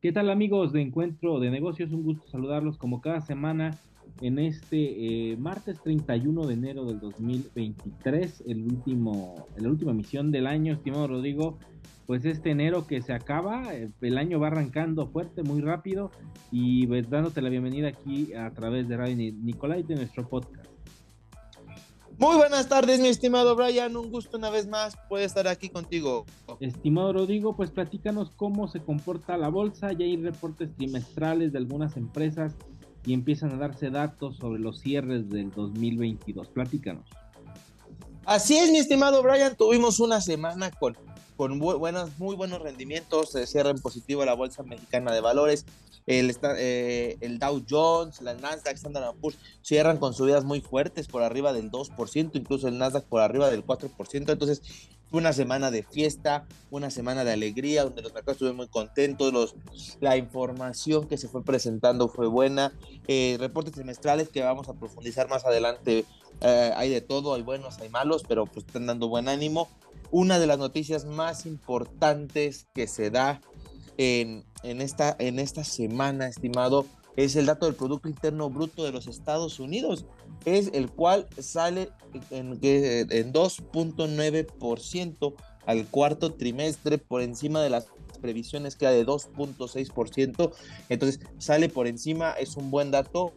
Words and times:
¿Qué 0.00 0.12
tal 0.12 0.30
amigos 0.30 0.72
de 0.72 0.82
Encuentro 0.82 1.38
de 1.38 1.50
Negocios? 1.50 1.92
Un 1.92 2.02
gusto 2.02 2.26
saludarlos 2.26 2.78
como 2.78 3.00
cada 3.00 3.20
semana 3.20 3.78
en 4.20 4.38
este 4.38 5.32
eh, 5.32 5.36
martes 5.36 5.80
31 5.82 6.46
de 6.46 6.54
enero 6.54 6.84
del 6.84 6.98
2023, 7.00 8.44
el 8.46 8.62
último, 8.62 9.46
la 9.56 9.68
última 9.68 9.92
emisión 9.92 10.30
del 10.32 10.46
año, 10.46 10.72
estimado 10.72 11.06
Rodrigo. 11.06 11.58
Pues 12.06 12.24
este 12.24 12.50
enero 12.50 12.86
que 12.88 13.02
se 13.02 13.12
acaba, 13.12 13.72
eh, 13.72 13.90
el 14.00 14.18
año 14.18 14.40
va 14.40 14.48
arrancando 14.48 15.06
fuerte, 15.06 15.42
muy 15.44 15.60
rápido 15.60 16.10
y 16.50 16.86
pues, 16.88 17.08
dándote 17.08 17.40
la 17.40 17.50
bienvenida 17.50 17.88
aquí 17.88 18.32
a 18.34 18.50
través 18.50 18.88
de 18.88 18.96
Radio 18.96 19.16
Nicolai 19.16 19.84
de 19.84 19.94
nuestro 19.94 20.28
podcast. 20.28 20.59
Muy 22.20 22.36
buenas 22.36 22.68
tardes, 22.68 23.00
mi 23.00 23.08
estimado 23.08 23.56
Brian. 23.56 23.96
Un 23.96 24.10
gusto 24.10 24.36
una 24.36 24.50
vez 24.50 24.68
más 24.68 24.94
poder 25.08 25.24
estar 25.24 25.48
aquí 25.48 25.70
contigo. 25.70 26.26
Estimado 26.60 27.14
Rodrigo, 27.14 27.56
pues 27.56 27.70
platícanos 27.70 28.30
cómo 28.36 28.68
se 28.68 28.80
comporta 28.80 29.38
la 29.38 29.48
bolsa. 29.48 29.94
Ya 29.94 30.04
hay 30.04 30.18
reportes 30.18 30.76
trimestrales 30.76 31.50
de 31.52 31.58
algunas 31.58 31.96
empresas 31.96 32.56
y 33.06 33.14
empiezan 33.14 33.52
a 33.52 33.56
darse 33.56 33.88
datos 33.88 34.36
sobre 34.36 34.60
los 34.60 34.80
cierres 34.80 35.30
del 35.30 35.50
2022. 35.50 36.48
Platícanos. 36.50 37.08
Así 38.26 38.58
es, 38.58 38.70
mi 38.70 38.76
estimado 38.76 39.22
Brian. 39.22 39.56
Tuvimos 39.56 39.98
una 39.98 40.20
semana 40.20 40.70
con, 40.72 40.98
con 41.40 41.58
buenos, 41.58 42.18
muy 42.18 42.36
buenos 42.36 42.60
rendimientos. 42.60 43.30
Se 43.30 43.46
cierra 43.46 43.70
en 43.70 43.78
positivo 43.78 44.22
la 44.26 44.34
Bolsa 44.34 44.62
Mexicana 44.62 45.10
de 45.10 45.22
Valores 45.22 45.64
el, 46.06 46.36
eh, 46.58 47.16
el 47.22 47.38
Dow 47.38 47.64
Jones, 47.66 48.20
la 48.20 48.34
Nasdaq, 48.34 48.74
Standard 48.74 49.14
Poor's 49.14 49.38
cierran 49.62 49.96
con 49.96 50.12
subidas 50.12 50.44
muy 50.44 50.60
fuertes 50.60 51.08
por 51.08 51.22
arriba 51.22 51.54
del 51.54 51.70
2%, 51.70 52.30
incluso 52.34 52.68
el 52.68 52.76
Nasdaq 52.76 53.04
por 53.04 53.22
arriba 53.22 53.50
del 53.50 53.64
4%. 53.64 54.32
Entonces, 54.32 54.60
una 55.12 55.32
semana 55.32 55.70
de 55.70 55.82
fiesta, 55.82 56.46
una 56.70 56.90
semana 56.90 57.24
de 57.24 57.32
alegría, 57.32 57.84
donde 57.84 58.02
los 58.02 58.12
mercados 58.12 58.34
estuvieron 58.34 58.58
muy 58.58 58.68
contentos, 58.68 59.32
los, 59.32 59.54
la 60.00 60.18
información 60.18 61.08
que 61.08 61.16
se 61.16 61.28
fue 61.28 61.42
presentando 61.42 62.08
fue 62.08 62.26
buena, 62.26 62.74
eh, 63.08 63.38
reportes 63.40 63.72
trimestrales 63.72 64.28
que 64.28 64.42
vamos 64.42 64.68
a 64.68 64.74
profundizar 64.74 65.26
más 65.30 65.46
adelante, 65.46 66.04
eh, 66.42 66.72
hay 66.76 66.90
de 66.90 67.00
todo, 67.00 67.32
hay 67.32 67.42
buenos, 67.42 67.78
hay 67.78 67.88
malos, 67.88 68.24
pero 68.28 68.44
pues 68.44 68.66
están 68.66 68.86
dando 68.86 69.08
buen 69.08 69.26
ánimo. 69.26 69.70
Una 70.10 70.38
de 70.38 70.46
las 70.46 70.58
noticias 70.58 71.04
más 71.04 71.44
importantes 71.46 72.66
que 72.74 72.86
se 72.86 73.10
da 73.10 73.40
en, 73.96 74.44
esta, 74.62 75.16
semana, 75.64 76.26
estimado, 76.26 76.86
es 77.16 77.36
el 77.36 77.46
dato 77.46 77.66
del 77.66 77.74
Producto 77.74 78.08
Interno 78.08 78.50
Bruto 78.50 78.84
de 78.84 78.92
los 78.92 79.06
Estados 79.06 79.60
Unidos, 79.60 80.06
es 80.44 80.70
el 80.72 80.90
cual 80.90 81.28
sale 81.38 81.90
en, 82.30 82.58
en 82.62 83.32
2.9% 83.32 85.34
al 85.66 85.86
cuarto 85.86 86.32
trimestre 86.32 86.98
por 86.98 87.22
encima 87.22 87.62
de 87.62 87.70
las 87.70 87.86
previsiones 88.20 88.76
que 88.76 88.86
de 88.86 89.06
2.6%, 89.06 90.52
entonces 90.88 91.20
sale 91.38 91.68
por 91.68 91.86
encima, 91.86 92.32
es 92.32 92.56
un 92.56 92.70
buen 92.70 92.90
dato. 92.90 93.32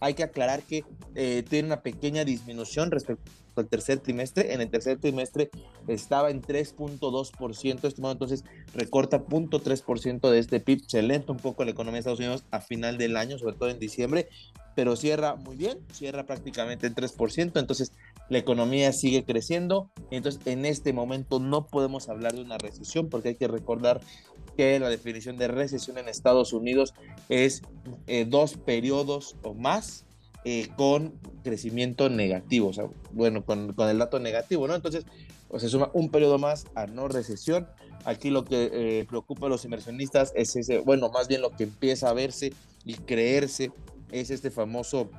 Hay 0.00 0.14
que 0.14 0.24
aclarar 0.24 0.62
que 0.62 0.84
eh, 1.14 1.44
tiene 1.48 1.68
una 1.68 1.82
pequeña 1.82 2.24
disminución 2.24 2.90
respecto 2.90 3.30
el 3.60 3.68
tercer 3.68 4.00
trimestre. 4.00 4.54
En 4.54 4.60
el 4.60 4.70
tercer 4.70 4.98
trimestre 4.98 5.50
estaba 5.88 6.30
en 6.30 6.42
3.2%, 6.42 7.84
estimado, 7.84 8.12
entonces 8.12 8.44
recorta 8.74 9.24
0.3% 9.24 10.30
de 10.30 10.38
este 10.38 10.60
PIB. 10.60 10.82
Se 10.86 11.02
lenta 11.02 11.32
un 11.32 11.38
poco 11.38 11.64
la 11.64 11.70
economía 11.70 11.96
de 11.96 12.00
Estados 12.00 12.20
Unidos 12.20 12.44
a 12.50 12.60
final 12.60 12.98
del 12.98 13.16
año, 13.16 13.38
sobre 13.38 13.56
todo 13.56 13.68
en 13.68 13.78
diciembre, 13.78 14.28
pero 14.74 14.96
cierra 14.96 15.36
muy 15.36 15.56
bien, 15.56 15.78
cierra 15.92 16.26
prácticamente 16.26 16.86
en 16.86 16.94
3%, 16.94 17.58
entonces 17.58 17.92
la 18.28 18.38
economía 18.38 18.92
sigue 18.92 19.24
creciendo. 19.24 19.90
Entonces, 20.10 20.46
en 20.46 20.66
este 20.66 20.92
momento 20.92 21.38
no 21.38 21.66
podemos 21.66 22.08
hablar 22.08 22.34
de 22.34 22.42
una 22.42 22.58
recesión 22.58 23.08
porque 23.08 23.30
hay 23.30 23.34
que 23.36 23.48
recordar 23.48 24.00
que 24.56 24.78
la 24.78 24.88
definición 24.88 25.36
de 25.36 25.48
recesión 25.48 25.98
en 25.98 26.08
Estados 26.08 26.52
Unidos 26.52 26.94
es 27.28 27.62
eh, 28.06 28.24
dos 28.28 28.56
periodos 28.56 29.36
o 29.42 29.54
más 29.54 30.05
eh, 30.48 30.68
con 30.76 31.12
crecimiento 31.42 32.08
negativo, 32.08 32.68
o 32.68 32.72
sea, 32.72 32.86
bueno, 33.10 33.44
con, 33.44 33.72
con, 33.72 33.88
el 33.88 33.98
dato 33.98 34.20
negativo, 34.20 34.68
¿no? 34.68 34.76
Entonces, 34.76 35.04
pues, 35.48 35.60
se 35.60 35.68
suma 35.68 35.90
un 35.92 36.08
periodo 36.08 36.38
más 36.38 36.66
a 36.76 36.86
no 36.86 37.08
recesión. 37.08 37.66
Aquí 38.04 38.30
lo 38.30 38.44
que 38.44 38.70
eh, 38.72 39.06
preocupa 39.08 39.46
a 39.46 39.48
los 39.48 39.64
inversionistas 39.64 40.32
es 40.36 40.54
ese, 40.54 40.78
bueno, 40.78 41.08
más 41.08 41.26
bien 41.26 41.40
lo 41.40 41.50
que 41.50 41.64
empieza 41.64 42.10
a 42.10 42.12
verse 42.12 42.52
y 42.84 42.94
creerse 42.94 43.72
es 44.12 44.30
este 44.30 44.52
famoso 44.52 45.10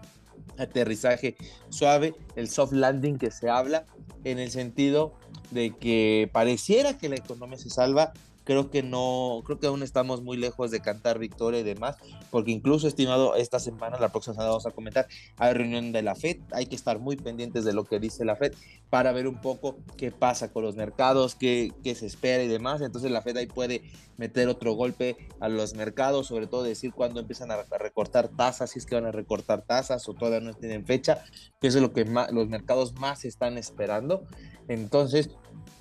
aterrizaje 0.58 1.36
suave, 1.68 2.16
el 2.38 2.48
soft 2.48 2.72
landing 2.72 3.18
que 3.18 3.30
se 3.30 3.50
habla, 3.50 3.86
en 4.24 4.40
el 4.40 4.50
sentido 4.50 5.14
de 5.52 5.76
que 5.76 6.30
pareciera 6.32 6.98
que 6.98 7.10
la 7.10 7.18
economía 7.18 7.58
se 7.58 7.70
salva, 7.70 8.14
creo 8.48 8.72
que 8.72 8.82
no, 8.82 9.42
creo 9.44 9.60
que 9.60 9.68
aún 9.68 9.84
estamos 9.84 10.24
muy 10.24 10.38
lejos 10.38 10.72
de 10.72 10.80
cantar 10.80 11.20
victoria 11.20 11.60
y 11.60 11.64
demás, 11.64 11.98
porque 12.32 12.52
incluso 12.52 12.88
estimado 12.88 13.36
esta 13.36 13.60
semana, 13.60 14.00
la 14.00 14.08
próxima 14.08 14.36
semana 14.36 14.52
vamos 14.52 14.66
a 14.66 14.72
comentar, 14.72 15.06
hay 15.36 15.54
reunión 15.54 15.92
de 15.92 16.02
la 16.02 16.16
Fed, 16.16 16.38
hay 16.54 16.66
que 16.66 16.78
estar 16.78 16.98
muy 16.98 17.18
pendientes 17.18 17.66
de 17.66 17.74
lo 17.74 17.84
que 17.84 18.00
dice 18.00 18.24
la 18.24 18.38
Fed 18.38 18.54
para 18.90 19.12
ver 19.12 19.28
un 19.28 19.42
poco 19.42 19.76
qué 19.98 20.14
pasa 20.14 20.54
con 20.54 20.64
los 20.64 20.78
mercados, 20.78 21.36
qué, 21.36 21.74
qué 21.84 21.94
se 21.94 22.06
espera 22.06 22.42
y 22.42 22.48
demás, 22.48 22.80
entonces 22.80 23.12
la 23.12 23.22
Fed 23.22 23.36
ahí 23.36 23.48
puede 23.48 23.82
meter 24.16 24.48
otro 24.48 24.72
golpe 24.72 25.18
a 25.42 25.50
los 25.50 25.74
mercados, 25.74 26.28
sobre 26.28 26.48
todo 26.48 26.64
decir 26.64 26.94
cuándo 26.94 27.20
empiezan 27.20 27.52
a 27.52 27.58
recortar 27.78 28.30
tasas, 28.30 28.72
si 28.72 28.80
es 28.80 28.86
que 28.86 28.96
van 28.96 29.08
a 29.08 29.12
recortar 29.12 29.64
tasas 29.64 30.08
o 30.08 30.14
todavía 30.14 30.40
no 30.40 30.54
tienen 30.54 30.86
fecha, 30.86 31.22
que 31.60 31.68
eso 31.68 31.80
es 31.80 31.82
lo 31.82 31.92
que 31.92 32.06
los 32.06 32.48
mercados 32.48 32.94
más 32.94 33.26
están 33.26 33.58
esperando. 33.58 34.24
Entonces, 34.70 35.32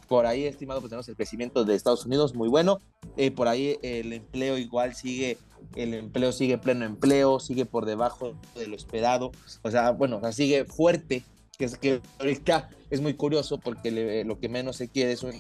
por 0.09 0.27
ahí, 0.27 0.45
estimado, 0.45 0.81
pues 0.81 0.91
tenemos 0.91 1.09
el 1.09 1.17
crecimiento 1.17 1.65
de 1.65 1.75
Estados 1.75 2.07
Unidos 2.07 2.35
muy 2.35 2.49
bueno. 2.49 2.79
Eh, 3.17 3.31
por 3.31 3.49
ahí 3.49 3.79
el 3.83 4.13
empleo 4.13 4.59
igual 4.59 4.95
sigue, 4.95 5.39
el 5.75 5.95
empleo 5.95 6.33
sigue 6.33 6.59
pleno 6.59 6.85
empleo, 6.85 7.41
sigue 7.41 7.67
por 7.67 7.87
debajo 7.87 8.35
de 8.55 8.67
lo 8.67 8.77
esperado. 8.77 9.33
O 9.63 9.71
sea, 9.71 9.91
bueno, 9.93 10.19
o 10.19 10.21
sea, 10.21 10.33
sigue 10.33 10.65
fuerte, 10.65 11.25
que 11.59 11.65
es 11.65 11.79
que 11.79 12.01
ahorita 12.19 12.71
es 12.91 13.01
muy 13.01 13.15
curioso 13.15 13.59
porque 13.59 14.25
lo 14.25 14.39
que 14.39 14.49
menos 14.49 14.77
se 14.77 14.89
quiere 14.89 15.13
es 15.13 15.23
un, 15.23 15.33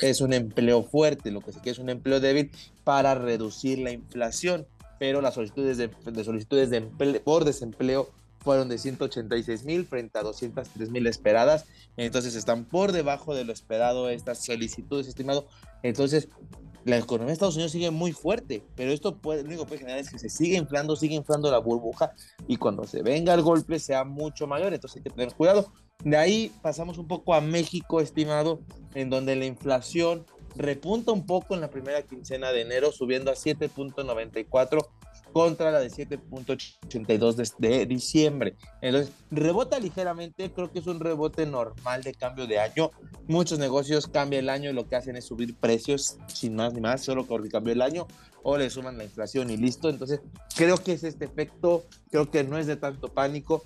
es 0.00 0.20
un 0.20 0.32
empleo 0.32 0.82
fuerte, 0.82 1.30
lo 1.30 1.40
que 1.40 1.52
se 1.52 1.58
quiere 1.58 1.72
es 1.72 1.78
un 1.78 1.90
empleo 1.90 2.20
débil 2.20 2.50
para 2.84 3.14
reducir 3.14 3.78
la 3.78 3.90
inflación. 3.90 4.66
Pero 5.00 5.20
las 5.20 5.34
solicitudes 5.34 5.76
de, 5.76 5.88
de 5.88 6.24
solicitudes 6.24 6.70
de 6.70 6.80
por 6.80 7.44
desempleo 7.44 8.10
fueron 8.44 8.68
de 8.68 8.78
186 8.78 9.64
mil 9.64 9.86
frente 9.86 10.18
a 10.18 10.22
203 10.22 10.90
mil 10.90 11.06
esperadas. 11.06 11.64
Entonces 11.96 12.36
están 12.36 12.66
por 12.66 12.92
debajo 12.92 13.34
de 13.34 13.44
lo 13.44 13.52
esperado 13.52 14.10
estas 14.10 14.44
solicitudes, 14.44 15.08
estimado. 15.08 15.46
Entonces, 15.82 16.28
la 16.84 16.98
economía 16.98 17.28
de 17.28 17.32
Estados 17.32 17.54
Unidos 17.54 17.72
sigue 17.72 17.90
muy 17.90 18.12
fuerte, 18.12 18.62
pero 18.76 18.92
esto 18.92 19.16
puede, 19.16 19.42
lo 19.42 19.48
único 19.48 19.62
que 19.62 19.68
puede 19.68 19.80
generar 19.80 19.98
es 19.98 20.10
que 20.10 20.18
se 20.18 20.28
sigue 20.28 20.56
inflando, 20.56 20.94
sigue 20.96 21.14
inflando 21.14 21.50
la 21.50 21.58
burbuja 21.58 22.12
y 22.46 22.58
cuando 22.58 22.84
se 22.84 23.02
venga 23.02 23.32
el 23.32 23.40
golpe 23.40 23.78
sea 23.78 24.04
mucho 24.04 24.46
mayor. 24.46 24.74
Entonces 24.74 24.98
hay 24.98 25.02
que 25.04 25.10
tener 25.10 25.34
cuidado. 25.34 25.72
De 26.04 26.18
ahí 26.18 26.52
pasamos 26.60 26.98
un 26.98 27.08
poco 27.08 27.32
a 27.32 27.40
México, 27.40 28.00
estimado, 28.00 28.60
en 28.94 29.08
donde 29.08 29.36
la 29.36 29.46
inflación 29.46 30.26
repunta 30.56 31.12
un 31.12 31.24
poco 31.24 31.54
en 31.54 31.62
la 31.62 31.70
primera 31.70 32.02
quincena 32.02 32.52
de 32.52 32.60
enero, 32.60 32.92
subiendo 32.92 33.30
a 33.30 33.34
7.94 33.34 34.86
contra 35.34 35.72
la 35.72 35.80
de 35.80 35.90
7.82 35.90 37.56
de, 37.58 37.86
diciembre. 37.86 38.54
Entonces, 38.80 39.12
rebota 39.32 39.80
ligeramente, 39.80 40.52
creo 40.52 40.70
que 40.70 40.78
es 40.78 40.86
un 40.86 41.00
rebote 41.00 41.44
normal 41.44 42.04
de 42.04 42.14
cambio 42.14 42.46
de 42.46 42.60
año. 42.60 42.92
Muchos 43.26 43.58
negocios 43.58 44.06
cambian 44.06 44.44
el 44.44 44.48
año 44.48 44.70
y 44.70 44.72
lo 44.72 44.88
que 44.88 44.94
hacen 44.94 45.16
es 45.16 45.24
subir 45.24 45.56
precios 45.56 46.18
sin 46.28 46.54
más 46.54 46.72
ni 46.72 46.80
más, 46.80 47.02
solo 47.02 47.26
porque 47.26 47.48
cambió 47.48 47.72
el 47.72 47.82
año 47.82 48.06
o 48.44 48.56
le 48.56 48.70
suman 48.70 48.96
la 48.96 49.02
inflación 49.02 49.50
y 49.50 49.56
listo. 49.56 49.90
Entonces, 49.90 50.20
creo 50.54 50.76
que 50.76 50.92
es 50.92 51.02
este 51.02 51.24
efecto, 51.24 51.82
creo 52.12 52.30
que 52.30 52.44
no 52.44 52.56
es 52.56 52.68
de 52.68 52.76
tanto 52.76 53.08
pánico. 53.08 53.64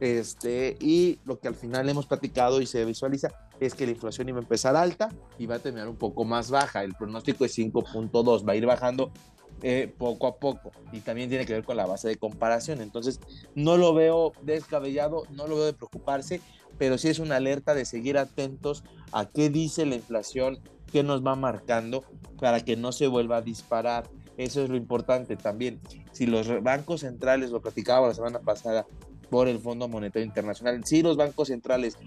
Este, 0.00 0.76
y 0.80 1.20
lo 1.24 1.38
que 1.38 1.46
al 1.46 1.54
final 1.54 1.88
hemos 1.88 2.06
platicado 2.06 2.60
y 2.60 2.66
se 2.66 2.84
visualiza 2.84 3.30
es 3.60 3.74
que 3.74 3.86
la 3.86 3.92
inflación 3.92 4.28
iba 4.28 4.38
a 4.38 4.42
empezar 4.42 4.76
alta 4.76 5.08
y 5.38 5.46
va 5.46 5.54
a 5.54 5.58
terminar 5.60 5.88
un 5.88 5.96
poco 5.96 6.24
más 6.24 6.50
baja. 6.50 6.82
El 6.82 6.94
pronóstico 6.94 7.44
es 7.44 7.56
5.2, 7.56 8.46
va 8.46 8.52
a 8.52 8.56
ir 8.56 8.66
bajando 8.66 9.12
eh, 9.62 9.92
poco 9.96 10.26
a 10.26 10.36
poco 10.36 10.70
y 10.92 11.00
también 11.00 11.28
tiene 11.28 11.46
que 11.46 11.54
ver 11.54 11.64
con 11.64 11.76
la 11.76 11.86
base 11.86 12.08
de 12.08 12.16
comparación. 12.16 12.80
Entonces, 12.80 13.20
no 13.54 13.76
lo 13.76 13.94
veo 13.94 14.32
descabellado, 14.42 15.24
no 15.30 15.46
lo 15.46 15.56
veo 15.56 15.64
de 15.66 15.72
preocuparse, 15.72 16.40
pero 16.78 16.98
sí 16.98 17.08
es 17.08 17.18
una 17.18 17.36
alerta 17.36 17.74
de 17.74 17.84
seguir 17.84 18.18
atentos 18.18 18.84
a 19.12 19.26
qué 19.26 19.48
dice 19.48 19.86
la 19.86 19.94
inflación, 19.94 20.58
qué 20.92 21.02
nos 21.02 21.24
va 21.24 21.36
marcando 21.36 22.04
para 22.38 22.60
que 22.60 22.76
no 22.76 22.92
se 22.92 23.06
vuelva 23.06 23.38
a 23.38 23.42
disparar. 23.42 24.08
Eso 24.36 24.62
es 24.62 24.68
lo 24.68 24.76
importante 24.76 25.36
también. 25.36 25.80
Si 26.12 26.26
los 26.26 26.62
bancos 26.62 27.00
centrales, 27.00 27.50
lo 27.50 27.62
platicaba 27.62 28.08
la 28.08 28.14
semana 28.14 28.40
pasada 28.40 28.86
por 29.30 29.48
el 29.48 29.58
Fondo 29.58 29.88
Monetario 29.88 30.26
Internacional, 30.26 30.84
si 30.84 31.02
los 31.02 31.16
bancos 31.16 31.48
centrales 31.48 31.98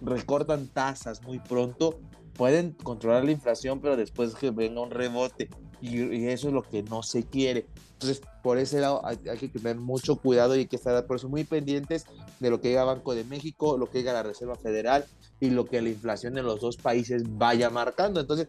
recortan 0.00 0.68
tasas 0.68 1.22
muy 1.22 1.38
pronto, 1.38 1.98
pueden 2.34 2.72
controlar 2.72 3.24
la 3.24 3.30
inflación, 3.30 3.80
pero 3.80 3.96
después 3.96 4.34
que 4.34 4.50
venga 4.50 4.80
un 4.80 4.90
rebote. 4.90 5.48
Y, 5.84 6.28
eso 6.28 6.48
es 6.48 6.54
lo 6.54 6.62
que 6.62 6.82
no 6.82 7.02
se 7.02 7.24
quiere. 7.24 7.66
Entonces, 7.92 8.22
por 8.42 8.58
ese 8.58 8.80
lado 8.80 9.02
hay, 9.04 9.18
que 9.18 9.48
tener 9.48 9.76
mucho 9.76 10.16
cuidado 10.16 10.56
y 10.56 10.60
hay 10.60 10.66
que 10.66 10.76
estar 10.76 11.06
por 11.06 11.16
eso 11.16 11.28
muy 11.28 11.44
pendientes 11.44 12.06
de 12.40 12.50
lo 12.50 12.60
que 12.60 12.68
diga 12.68 12.84
Banco 12.84 13.14
de 13.14 13.24
México, 13.24 13.76
lo 13.76 13.90
que 13.90 13.98
diga 13.98 14.12
la 14.12 14.22
Reserva 14.22 14.56
Federal 14.56 15.04
y 15.40 15.50
lo 15.50 15.66
que 15.66 15.82
la 15.82 15.90
inflación 15.90 16.38
en 16.38 16.46
los 16.46 16.60
dos 16.60 16.78
países 16.78 17.22
vaya 17.36 17.68
marcando. 17.68 18.20
Entonces, 18.20 18.48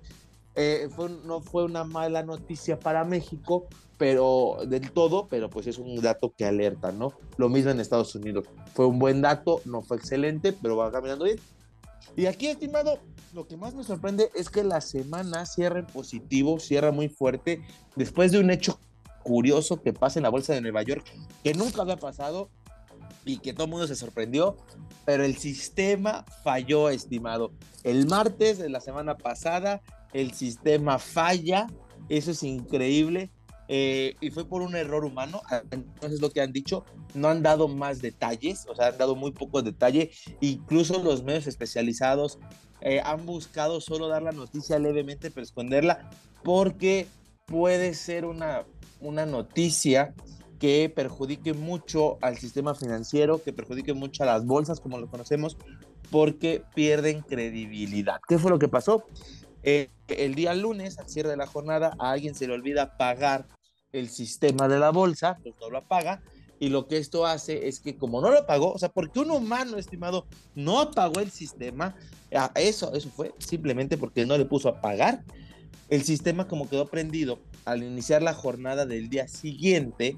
eh, 0.56 0.88
no 1.26 1.42
fue 1.42 1.66
una 1.66 1.84
mala 1.84 2.24
noticia 2.24 2.80
para 2.80 3.04
México, 3.04 3.68
pero 3.98 4.58
del 4.66 4.92
todo, 4.92 5.28
pero 5.28 5.50
pues 5.50 5.68
es 5.68 5.78
un 5.78 6.02
dato 6.02 6.34
que 6.38 6.46
alerta, 6.46 6.94
¿no? 6.94 7.14
Lo 7.36 7.50
mismo 7.50 7.72
en 7.72 7.82
Estados 7.82 8.16
Unidos. 8.16 8.46
Fue 8.74 8.86
un 8.86 8.98
buen 8.98 9.22
dato, 9.22 9.62
no 9.66 9.82
fue 9.82 9.98
excelente, 9.98 10.54
pero 10.54 10.78
va 10.78 10.92
caminando 10.92 11.26
bien. 11.26 11.40
Y 12.16 12.26
aquí, 12.28 12.48
estimado, 12.48 13.00
lo 13.34 13.48
que 13.48 13.58
más 13.58 13.74
me 13.74 13.84
sorprende 13.84 14.30
es 14.36 14.50
que 14.50 14.64
la 14.64 14.82
semana 14.82 15.46
cierra 15.46 15.86
positivo, 15.86 16.60
cierra 16.60 16.92
muy 16.92 17.10
fuerte, 17.10 17.62
después 17.96 18.32
de 18.32 18.40
un 18.40 18.50
hecho 18.50 18.80
curioso 19.24 19.82
que 19.82 19.92
pasa 19.92 20.20
en 20.20 20.24
la 20.24 20.30
bolsa 20.30 20.54
de 20.54 20.62
Nueva 20.62 20.84
York, 20.84 21.06
que 21.44 21.54
nunca 21.54 21.82
había 21.82 21.98
pasado 21.98 22.50
y 23.26 23.40
que 23.40 23.54
todo 23.54 23.66
el 23.66 23.72
mundo 23.72 23.88
se 23.88 23.96
sorprendió, 23.96 24.56
pero 25.04 25.26
el 25.26 25.36
sistema 25.36 26.26
falló, 26.44 26.90
estimado. 26.90 27.52
El 27.84 28.08
martes 28.08 28.60
de 28.60 28.70
la 28.70 28.80
semana 28.80 29.18
pasada, 29.18 29.82
el 30.14 30.34
sistema 30.34 31.00
falla, 31.00 31.68
eso 32.08 32.32
es 32.32 32.44
increíble. 32.44 33.32
Eh, 33.68 34.16
y 34.22 34.30
fue 34.30 34.48
por 34.48 34.62
un 34.62 34.76
error 34.76 35.06
humano, 35.06 35.42
entonces 35.72 36.22
lo 36.22 36.30
que 36.30 36.42
han 36.42 36.52
dicho, 36.52 36.86
no 37.14 37.30
han 37.30 37.42
dado 37.42 37.68
más 37.68 38.02
detalles, 38.02 38.66
o 38.70 38.76
sea, 38.76 38.88
han 38.88 38.98
dado 38.98 39.16
muy 39.16 39.32
poco 39.32 39.62
detalle, 39.62 40.12
incluso 40.40 41.02
los 41.02 41.24
medios 41.24 41.48
especializados 41.48 42.40
eh, 42.82 43.02
han 43.04 43.26
buscado 43.26 43.82
solo 43.82 44.08
dar 44.08 44.22
la 44.22 44.32
noticia 44.32 44.78
levemente, 44.78 45.32
pero 45.32 45.44
esconderla, 45.44 46.10
porque 46.44 47.08
puede 47.48 47.94
ser 47.96 48.26
una, 48.26 48.66
una 49.00 49.26
noticia 49.26 50.14
que 50.60 50.92
perjudique 50.94 51.54
mucho 51.54 52.18
al 52.22 52.38
sistema 52.38 52.76
financiero, 52.76 53.44
que 53.44 53.54
perjudique 53.54 53.94
mucho 53.94 54.24
a 54.24 54.28
las 54.28 54.46
bolsas, 54.46 54.80
como 54.80 55.00
lo 55.00 55.10
conocemos, 55.10 55.58
porque 56.12 56.64
pierden 56.74 57.22
credibilidad. 57.22 58.20
¿Qué 58.28 58.38
fue 58.38 58.52
lo 58.52 58.60
que 58.60 58.68
pasó? 58.68 59.06
Eh, 59.68 59.90
el 60.10 60.36
día 60.36 60.54
lunes, 60.54 61.00
al 61.00 61.10
cierre 61.10 61.32
de 61.32 61.38
la 61.38 61.48
jornada, 61.48 61.96
a 61.98 62.12
alguien 62.12 62.36
se 62.36 62.48
le 62.48 62.54
olvida 62.54 62.98
pagar 62.98 63.48
el 63.92 64.10
sistema 64.10 64.68
de 64.68 64.78
la 64.78 64.92
bolsa, 64.92 65.40
pues 65.42 65.56
no 65.60 65.72
lo 65.72 65.84
paga, 65.88 66.22
y 66.60 66.70
lo 66.70 66.88
que 66.88 66.98
esto 66.98 67.26
hace 67.26 67.68
es 67.68 67.80
que 67.80 67.98
como 67.98 68.22
no 68.22 68.30
lo 68.30 68.46
pagó, 68.46 68.72
o 68.72 68.78
sea, 68.78 68.90
porque 68.90 69.20
un 69.20 69.32
humano, 69.32 69.78
estimado, 69.78 70.28
no 70.54 70.92
pagó 70.92 71.20
el 71.20 71.32
sistema, 71.32 71.96
eso, 72.54 72.94
eso 72.94 73.10
fue 73.10 73.34
simplemente 73.40 73.98
porque 73.98 74.26
no 74.28 74.38
le 74.38 74.46
puso 74.46 74.70
a 74.70 74.82
pagar, 74.82 75.24
el 75.90 76.04
sistema 76.04 76.48
como 76.48 76.70
quedó 76.70 76.88
prendido 76.88 77.40
al 77.66 77.84
iniciar 77.84 78.22
la 78.22 78.34
jornada 78.34 78.86
del 78.86 79.10
día 79.10 79.28
siguiente, 79.28 80.18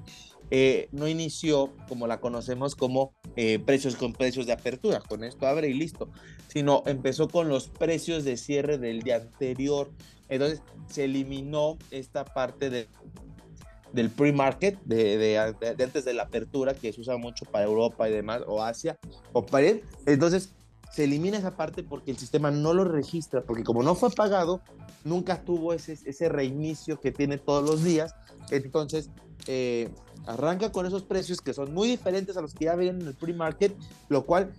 eh, 0.50 0.88
no 0.92 1.08
inició 1.08 1.74
como 1.88 2.06
la 2.06 2.20
conocemos 2.20 2.74
como 2.74 3.14
eh, 3.40 3.60
precios 3.60 3.94
con 3.94 4.14
precios 4.14 4.46
de 4.46 4.52
apertura, 4.52 4.98
con 4.98 5.22
esto 5.22 5.46
abre 5.46 5.68
y 5.68 5.72
listo, 5.72 6.08
sino 6.48 6.82
empezó 6.86 7.28
con 7.28 7.48
los 7.48 7.68
precios 7.68 8.24
de 8.24 8.36
cierre 8.36 8.78
del 8.78 9.02
día 9.02 9.14
anterior. 9.14 9.92
Entonces 10.28 10.60
se 10.88 11.04
eliminó 11.04 11.78
esta 11.92 12.24
parte 12.24 12.68
de, 12.68 12.88
del 13.92 14.10
pre-market, 14.10 14.80
de, 14.82 15.38
antes 15.38 16.04
de 16.04 16.14
la 16.14 16.24
apertura, 16.24 16.74
que 16.74 16.92
se 16.92 17.00
usa 17.00 17.16
mucho 17.16 17.44
para 17.44 17.64
Europa 17.64 18.08
y 18.08 18.12
demás, 18.12 18.42
o 18.44 18.60
Asia, 18.60 18.98
o 19.32 19.46
para 19.46 19.68
Entonces 20.06 20.52
se 20.92 21.04
elimina 21.04 21.38
esa 21.38 21.56
parte 21.56 21.84
porque 21.84 22.10
el 22.10 22.18
sistema 22.18 22.50
no 22.50 22.74
lo 22.74 22.82
registra, 22.82 23.44
porque 23.44 23.62
como 23.62 23.84
no 23.84 23.94
fue 23.94 24.10
pagado, 24.10 24.62
nunca 25.04 25.44
tuvo 25.44 25.74
ese, 25.74 25.92
ese 25.92 26.28
reinicio 26.28 26.98
que 26.98 27.12
tiene 27.12 27.38
todos 27.38 27.62
los 27.62 27.84
días. 27.84 28.16
Entonces, 28.50 29.10
eh, 29.48 29.88
arranca 30.26 30.70
con 30.70 30.86
esos 30.86 31.02
precios 31.02 31.40
que 31.40 31.54
son 31.54 31.72
muy 31.72 31.88
diferentes 31.88 32.36
a 32.36 32.42
los 32.42 32.54
que 32.54 32.66
ya 32.66 32.76
ven 32.76 33.00
en 33.00 33.08
el 33.08 33.14
pre-market, 33.14 33.74
lo 34.08 34.24
cual 34.26 34.52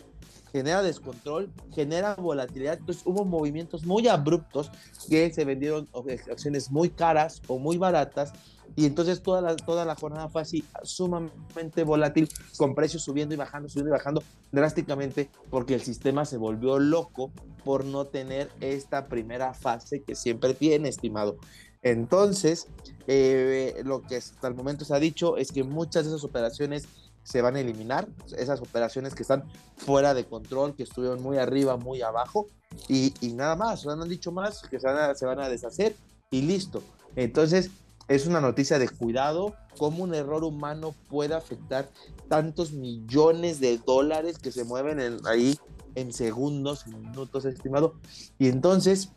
genera 0.52 0.82
descontrol, 0.82 1.52
genera 1.74 2.16
volatilidad. 2.16 2.80
Entonces 2.80 3.04
hubo 3.06 3.24
movimientos 3.24 3.86
muy 3.86 4.08
abruptos 4.08 4.72
que 5.08 5.32
se 5.32 5.46
vendieron 5.46 5.88
acciones 6.32 6.72
muy 6.72 6.90
caras 6.90 7.42
o 7.48 7.60
muy 7.60 7.78
baratas 7.78 8.34
y 8.76 8.86
entonces 8.86 9.22
toda 9.22 9.42
la, 9.42 9.56
toda 9.56 9.86
la 9.86 9.96
jornada 9.96 10.30
fue 10.30 10.42
así, 10.42 10.64
sumamente 10.84 11.84
volátil, 11.84 12.30
con 12.58 12.76
precios 12.76 13.04
subiendo 13.04 13.34
y 13.34 13.38
bajando, 13.38 13.70
subiendo 13.70 13.90
y 13.90 13.98
bajando 13.98 14.24
drásticamente, 14.52 15.30
porque 15.50 15.74
el 15.74 15.82
sistema 15.82 16.26
se 16.26 16.38
volvió 16.38 16.80
loco 16.80 17.32
por 17.64 17.86
no 17.86 18.06
tener 18.06 18.50
esta 18.62 19.08
primera 19.08 19.54
fase 19.54 20.02
que 20.02 20.16
siempre 20.16 20.54
tiene, 20.54 20.90
estimado. 20.90 21.38
Entonces, 21.82 22.68
eh, 23.08 23.82
lo 23.86 24.02
que 24.02 24.18
hasta 24.18 24.48
el 24.48 24.56
momento 24.56 24.86
se 24.86 24.94
ha 24.94 25.00
dicho 25.00 25.38
es 25.38 25.52
que 25.52 25.64
muchas 25.64 26.06
de 26.06 26.12
esas 26.12 26.24
operaciones 26.24 26.88
se 27.24 27.42
van 27.42 27.56
a 27.56 27.60
eliminar, 27.60 28.08
esas 28.38 28.60
operaciones 28.60 29.14
que 29.14 29.22
están 29.22 29.44
fuera 29.78 30.14
de 30.14 30.26
control, 30.26 30.76
que 30.76 30.84
estuvieron 30.84 31.22
muy 31.22 31.38
arriba, 31.38 31.78
muy 31.78 32.02
abajo, 32.02 32.48
y, 32.88 33.14
nada 33.36 33.56
más, 33.56 33.86
no 33.86 33.92
han 33.92 34.10
dicho 34.10 34.32
más, 34.32 34.62
que 34.64 34.80
se 34.80 34.88
van, 34.88 34.98
a, 34.98 35.16
se 35.16 35.26
van 35.26 35.40
a 35.40 35.50
deshacer 35.50 35.96
y 36.32 36.42
listo. 36.42 36.82
Entonces, 37.16 37.72
es 38.08 38.26
una 38.26 38.42
noticia 38.42 38.80
de 38.80 38.90
cuidado, 38.90 39.56
cómo 39.78 40.04
un 40.04 40.16
error 40.16 40.44
humano 40.44 40.96
puede 41.10 41.36
afectar 41.36 41.90
tantos 42.28 42.72
millones 42.72 43.60
de 43.60 43.78
dólares 43.78 44.40
que 44.40 44.52
se 44.52 44.64
mueven 44.64 45.20
ahí 45.26 45.60
en 45.96 46.14
segundos, 46.14 46.88
minutos, 46.88 47.46
estimado. 47.46 47.96
Y 48.40 48.48
entonces, 48.48 49.10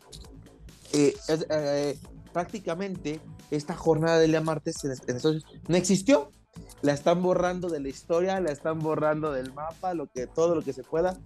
eh, 0.93 1.15
eh, 1.49 1.97
prácticamente 2.33 3.21
esta 3.51 3.75
jornada 3.75 4.19
del 4.19 4.31
día 4.31 4.41
martes 4.41 4.75
no 5.67 5.77
existió. 5.77 6.31
La 6.81 6.93
están 6.93 7.23
borrando 7.23 7.69
de 7.69 7.79
la 7.79 7.89
historia, 7.89 8.39
la 8.39 8.51
están 8.51 8.79
borrando 8.79 9.31
del 9.31 9.53
mapa, 9.53 9.93
lo 9.93 10.07
que, 10.07 10.27
todo 10.27 10.53
lo 10.53 10.61
que 10.61 10.73
se 10.73 10.83
pueda, 10.83 11.17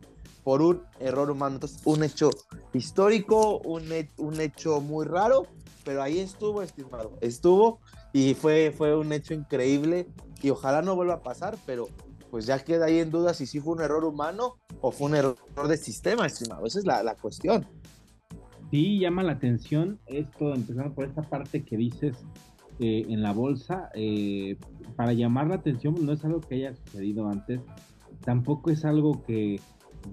por 0.43 0.61
un 0.61 0.83
error 0.99 1.31
humano. 1.31 1.55
Entonces, 1.55 1.81
un 1.83 2.03
hecho 2.03 2.29
histórico, 2.73 3.57
un, 3.59 3.89
un 4.17 4.39
hecho 4.39 4.79
muy 4.79 5.05
raro, 5.05 5.47
pero 5.83 6.01
ahí 6.03 6.19
estuvo, 6.19 6.61
estimado, 6.61 7.17
estuvo 7.21 7.79
y 8.13 8.35
fue, 8.35 8.73
fue 8.77 8.95
un 8.95 9.11
hecho 9.11 9.33
increíble 9.33 10.07
y 10.41 10.49
ojalá 10.49 10.81
no 10.81 10.95
vuelva 10.95 11.15
a 11.15 11.23
pasar, 11.23 11.57
pero 11.65 11.89
pues 12.29 12.45
ya 12.45 12.59
queda 12.59 12.85
ahí 12.85 12.99
en 12.99 13.11
duda 13.11 13.33
si 13.33 13.45
sí 13.45 13.59
fue 13.59 13.73
un 13.73 13.81
error 13.81 14.05
humano 14.05 14.55
o 14.81 14.91
fue 14.91 15.07
un 15.07 15.15
error 15.15 15.67
de 15.67 15.77
sistema, 15.77 16.25
estimado. 16.27 16.65
Esa 16.65 16.79
es 16.79 16.85
la 16.85 17.15
cuestión. 17.15 17.67
Sí, 18.71 18.99
llama 18.99 19.23
la 19.23 19.33
atención 19.33 19.99
esto, 20.07 20.53
empezando 20.53 20.93
por 20.93 21.05
esta 21.05 21.21
parte 21.21 21.63
que 21.63 21.77
dices 21.77 22.17
eh, 22.79 23.05
en 23.07 23.21
la 23.21 23.31
bolsa, 23.31 23.89
eh, 23.95 24.57
para 24.95 25.13
llamar 25.13 25.47
la 25.47 25.55
atención 25.55 25.95
no 26.01 26.11
es 26.11 26.23
algo 26.25 26.41
que 26.41 26.55
haya 26.55 26.75
sucedido 26.75 27.29
antes, 27.29 27.61
tampoco 28.25 28.69
es 28.69 28.83
algo 28.83 29.23
que 29.23 29.59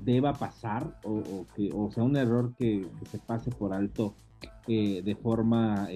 deba 0.04 0.32
pasar 0.32 0.98
o, 1.04 1.46
que, 1.56 1.70
o 1.74 1.90
sea, 1.90 2.04
un 2.04 2.16
error 2.16 2.54
que, 2.56 2.86
se 3.10 3.18
pase 3.18 3.50
por 3.50 3.72
alto 3.74 4.14
eh, 4.68 5.02
de 5.02 5.16
forma 5.16 5.88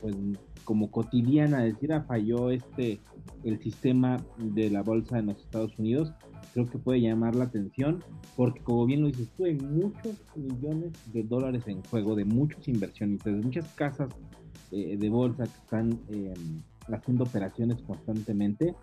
pues, 0.00 0.16
como 0.64 0.90
cotidiana, 0.90 1.62
decir, 1.62 1.92
ah, 1.92 2.02
falló 2.02 2.50
este 2.50 3.00
el 3.44 3.60
sistema 3.60 4.16
de 4.38 4.70
la 4.70 4.82
bolsa 4.82 5.18
en 5.18 5.26
los 5.26 5.38
Estados 5.38 5.78
Unidos, 5.78 6.12
creo 6.54 6.66
que 6.66 6.78
puede 6.78 7.00
llamar 7.00 7.34
la 7.34 7.44
atención, 7.44 8.02
porque 8.36 8.60
como 8.60 8.86
bien 8.86 9.02
lo 9.02 9.08
dices 9.08 9.28
tú, 9.36 9.44
hay 9.44 9.56
muchos 9.56 10.16
millones 10.36 10.92
de 11.12 11.24
dólares 11.24 11.64
en 11.66 11.82
juego, 11.82 12.14
de 12.14 12.24
muchos 12.24 12.66
inversionistas, 12.68 13.34
de 13.34 13.42
muchas 13.42 13.68
casas 13.74 14.08
eh, 14.70 14.96
de 14.96 15.08
bolsa 15.08 15.44
que 15.44 15.58
están 15.58 15.98
em, 16.08 16.62
haciendo 16.94 17.24
operaciones 17.24 17.82
constantemente, 17.82 18.74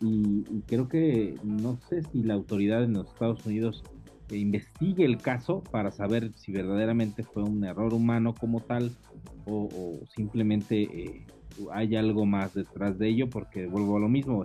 y, 0.00 0.44
creo 0.66 0.88
que 0.88 1.36
no 1.42 1.78
sé 1.88 2.02
si 2.04 2.22
la 2.22 2.34
autoridad 2.34 2.84
en 2.84 2.92
los 2.92 3.08
Estados 3.08 3.44
Unidos 3.44 3.82
investigue 4.30 5.04
el 5.04 5.18
caso 5.18 5.62
para 5.70 5.90
saber 5.90 6.32
si 6.36 6.52
verdaderamente 6.52 7.24
fue 7.24 7.42
un 7.42 7.64
error 7.64 7.92
humano 7.92 8.34
como 8.38 8.60
tal 8.60 8.92
o, 9.46 10.00
simplemente 10.14 10.82
eh, 10.82 11.26
hay 11.72 11.96
algo 11.96 12.24
más 12.24 12.54
detrás 12.54 12.98
de 12.98 13.08
ello, 13.08 13.28
porque 13.30 13.66
vuelvo 13.66 13.96
a 13.96 14.00
lo 14.00 14.08
mismo, 14.08 14.44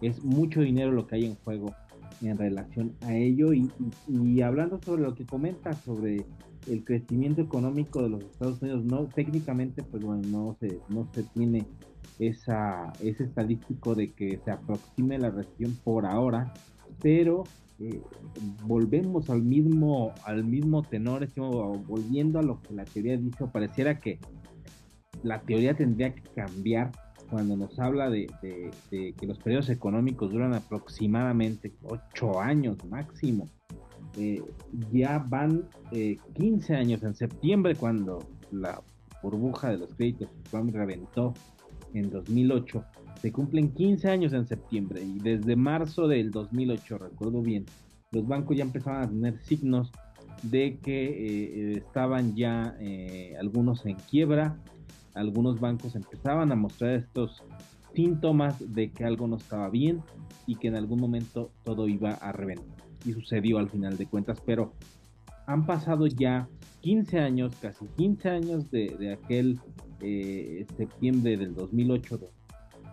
es, 0.00 0.24
mucho 0.24 0.60
dinero 0.60 0.92
lo 0.92 1.06
que 1.06 1.16
hay 1.16 1.24
en 1.26 1.34
juego 1.36 1.74
en 2.22 2.38
relación 2.38 2.94
a 3.02 3.14
ello. 3.14 3.52
Y, 3.52 4.42
hablando 4.42 4.80
sobre 4.82 5.02
lo 5.02 5.14
que 5.14 5.26
comenta 5.26 5.72
sobre 5.72 6.24
el 6.68 6.84
crecimiento 6.84 7.40
económico 7.40 8.02
de 8.02 8.10
los 8.10 8.22
Estados 8.24 8.60
Unidos, 8.62 8.84
no 8.84 9.06
técnicamente 9.06 9.82
pues 9.82 10.02
bueno, 10.02 10.22
no 10.28 10.56
se, 10.60 10.78
no 10.88 11.08
se 11.14 11.22
tiene 11.22 11.66
esa, 12.18 12.92
ese 13.00 13.24
estadístico 13.24 13.94
de 13.94 14.12
que 14.12 14.38
se 14.44 14.50
aproxime 14.50 15.18
la 15.18 15.30
recesión 15.30 15.76
por 15.82 16.04
ahora, 16.04 16.52
pero 17.02 17.44
eh, 17.78 18.02
volvemos 18.66 19.30
al 19.30 19.42
mismo, 19.42 20.12
al 20.24 20.44
mismo 20.44 20.82
tenor, 20.82 21.26
volviendo 21.86 22.38
a 22.38 22.42
lo 22.42 22.60
que 22.60 22.74
la 22.74 22.84
teoría 22.84 23.16
dice, 23.16 23.46
pareciera 23.46 23.98
que 23.98 24.18
la 25.22 25.40
teoría 25.40 25.74
tendría 25.74 26.14
que 26.14 26.22
cambiar 26.34 26.92
cuando 27.30 27.56
nos 27.56 27.78
habla 27.78 28.10
de, 28.10 28.26
que 28.90 29.26
los 29.26 29.38
periodos 29.38 29.68
económicos 29.70 30.32
duran 30.32 30.54
aproximadamente 30.54 31.72
ocho 31.84 32.40
años 32.40 32.76
máximo. 32.88 33.48
eh, 34.16 34.42
ya 34.92 35.24
van 35.28 35.68
15 36.34 36.74
años 36.74 37.02
en 37.02 37.14
septiembre 37.14 37.76
cuando 37.76 38.18
la 38.50 38.82
burbuja 39.22 39.70
de 39.70 39.78
los 39.78 39.94
créditos 39.94 40.28
reventó 40.72 41.34
en 41.94 42.10
2008. 42.10 42.84
Se 43.20 43.32
cumplen 43.32 43.72
15 43.72 44.08
años 44.08 44.32
en 44.32 44.46
septiembre 44.46 45.02
y 45.02 45.18
desde 45.18 45.54
marzo 45.56 46.08
del 46.08 46.30
2008, 46.30 46.98
recuerdo 46.98 47.42
bien, 47.42 47.66
los 48.12 48.26
bancos 48.26 48.56
ya 48.56 48.64
empezaban 48.64 49.02
a 49.02 49.08
tener 49.08 49.38
signos 49.42 49.92
de 50.42 50.78
que 50.82 51.04
eh, 51.04 51.72
estaban 51.76 52.34
ya 52.34 52.74
eh, 52.80 53.36
algunos 53.38 53.84
en 53.84 53.96
quiebra, 53.96 54.56
algunos 55.14 55.60
bancos 55.60 55.94
empezaban 55.96 56.52
a 56.52 56.56
mostrar 56.56 56.92
estos 56.92 57.42
síntomas 57.94 58.56
de 58.74 58.90
que 58.90 59.04
algo 59.04 59.26
no 59.26 59.36
estaba 59.36 59.68
bien 59.68 60.02
y 60.46 60.56
que 60.56 60.68
en 60.68 60.76
algún 60.76 61.00
momento 61.00 61.50
todo 61.64 61.88
iba 61.88 62.10
a 62.12 62.32
reventar. 62.32 62.84
Y 63.04 63.12
sucedió 63.12 63.58
al 63.58 63.70
final 63.70 63.96
de 63.96 64.06
cuentas, 64.06 64.40
pero 64.44 64.72
han 65.46 65.66
pasado 65.66 66.06
ya 66.06 66.48
15 66.82 67.18
años, 67.18 67.56
casi 67.60 67.86
15 67.96 68.28
años 68.28 68.70
de, 68.70 69.12
aquel 69.12 69.58
eh, 70.00 70.66
septiembre 70.76 71.36
del 71.36 71.54
2008, 71.54 72.20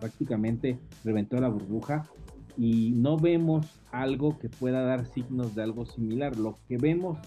prácticamente 0.00 0.78
reventó 1.04 1.36
la 1.38 1.48
burbuja 1.48 2.08
y 2.56 2.90
no 2.90 3.16
vemos 3.16 3.66
algo 3.92 4.38
que 4.38 4.48
pueda 4.48 4.82
dar 4.82 5.06
signos 5.06 5.54
de 5.54 5.62
algo 5.62 5.86
similar. 5.86 6.36
Lo 6.36 6.56
que 6.68 6.76
vemos 6.76 7.18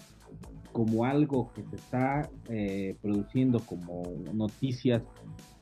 como 0.72 1.04
algo 1.04 1.52
que 1.52 1.62
se 1.64 1.76
está 1.76 2.30
eh, 2.48 2.96
produciendo 3.00 3.60
como 3.60 4.02
noticias 4.32 5.02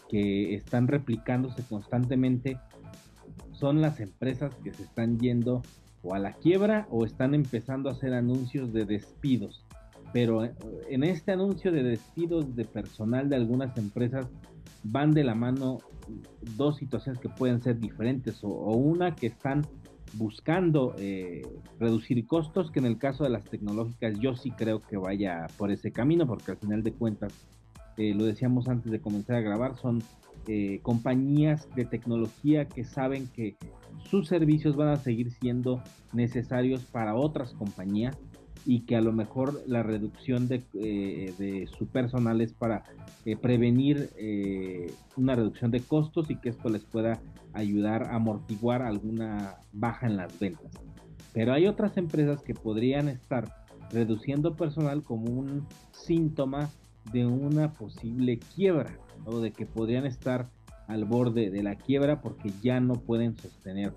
que 0.09 0.55
están 0.55 0.89
replicándose 0.89 1.63
constantemente 1.65 2.59
son 3.53 3.81
las 3.81 4.01
empresas 4.01 4.55
que 4.57 4.73
se 4.73 4.83
están 4.83 5.19
yendo 5.19 5.63
o 6.03 6.15
a 6.15 6.19
la 6.19 6.33
quiebra 6.33 6.87
o 6.91 7.05
están 7.05 7.35
empezando 7.35 7.89
a 7.89 7.93
hacer 7.93 8.15
anuncios 8.15 8.73
de 8.73 8.87
despidos. 8.87 9.65
Pero 10.13 10.45
eh, 10.45 10.55
en 10.89 11.05
este 11.05 11.33
anuncio 11.33 11.71
de 11.71 11.83
despidos 11.83 12.57
de 12.57 12.65
personal 12.65 13.29
de 13.29 13.37
algunas 13.37 13.77
empresas 13.77 14.27
van 14.83 15.13
de 15.13 15.25
la 15.25 15.35
mano 15.35 15.79
dos 16.57 16.77
situaciones 16.77 17.21
que 17.21 17.29
pueden 17.29 17.63
ser 17.63 17.79
diferentes 17.79 18.43
o, 18.43 18.49
una 18.49 19.15
que 19.15 19.27
están 19.27 19.67
buscando 20.15 20.95
eh, 20.99 21.43
reducir 21.79 22.27
costos, 22.27 22.71
que 22.71 22.79
en 22.79 22.87
el 22.87 22.99
caso 22.99 23.25
de 23.25 23.31
las 23.31 23.45
tecnológicas 23.45 24.19
yo 24.19 24.35
sí 24.37 24.51
creo 24.51 24.81
que 24.83 24.97
vaya 24.97 25.47
por 25.57 25.71
ese 25.71 25.93
camino, 25.93 26.27
porque 26.27 26.53
al 26.53 26.59
final 26.59 26.83
de 26.83 26.93
cuentas, 26.93 27.33
eh, 27.97 28.15
lo 28.15 28.25
decíamos 28.25 28.69
antes 28.69 28.91
de 28.91 29.01
comenzar 29.01 29.37
a 29.37 29.41
grabar, 29.41 29.77
son 29.77 30.03
eh, 30.49 30.81
compañías 30.83 31.69
de 31.75 31.85
tecnología 31.85 32.67
que 32.67 32.85
saben 32.85 33.29
que 33.29 33.57
sus 34.09 34.27
servicios 34.27 34.75
van 34.75 34.89
a 34.89 34.97
seguir 34.97 35.31
siendo 35.31 35.83
necesarios 36.13 36.85
para 36.85 37.15
otras 37.15 37.53
compañías 37.53 38.17
y 38.67 38.81
que 38.81 38.97
a 38.97 39.01
lo 39.01 39.13
mejor 39.13 39.63
la 39.67 39.83
reducción 39.83 40.49
de, 40.49 40.63
de 40.73 41.69
su 41.79 41.87
personal 41.87 42.41
es 42.41 42.53
para 42.53 42.85
prevenir 43.41 44.11
una 45.17 45.35
reducción 45.35 45.71
de 45.71 45.81
costos 45.81 46.31
y 46.31 46.37
que 46.37 46.51
esto 46.51 46.69
les 46.69 46.85
pueda 46.85 47.21
ayudar 47.53 48.05
a 48.05 48.17
amortiguar 48.17 48.83
alguna 48.83 49.57
baja 49.73 50.07
en 50.07 50.17
las 50.17 50.39
ventas. 50.39 50.71
Pero 51.33 51.53
hay 51.53 51.67
otras 51.67 51.97
empresas 51.97 52.43
que 52.43 52.55
podrían 52.55 53.09
estar 53.09 53.53
reduciendo 53.91 54.57
personal 54.57 55.03
como 55.03 55.31
un 55.31 55.67
síntoma 55.93 56.71
de 57.13 57.27
una 57.27 57.73
posible 57.73 58.39
quiebra 58.55 58.99
o 59.25 59.41
de 59.41 59.53
que 59.53 59.67
podrían 59.67 60.07
estar 60.07 60.49
al 60.87 61.05
borde 61.05 61.51
de 61.51 61.63
la 61.63 61.77
quiebra 61.77 62.21
porque 62.21 62.51
ya 62.63 62.81
no 62.81 62.95
pueden 62.95 63.37
sostener 63.37 63.93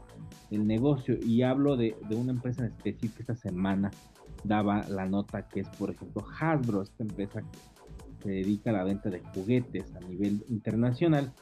el 0.51 0.67
negocio. 0.67 1.17
Y 1.25 1.41
hablo 1.41 1.75
de, 1.75 1.95
de 2.07 2.15
una 2.15 2.31
empresa 2.31 2.61
en 2.61 2.71
específico 2.71 3.15
esta 3.19 3.35
semana 3.35 3.91
daba 4.43 4.87
la 4.89 5.05
nota 5.05 5.47
que 5.47 5.61
es 5.61 5.69
por 5.69 5.91
ejemplo 5.91 6.25
Hasbro, 6.39 6.81
esta 6.81 7.03
empresa 7.03 7.41
que 7.41 7.57
se 8.23 8.29
dedica 8.29 8.69
a 8.69 8.73
la 8.73 8.83
venta 8.83 9.09
de 9.09 9.19
juguetes 9.33 9.95
a 9.95 9.99
nivel 10.01 10.43
internacional 10.49 11.33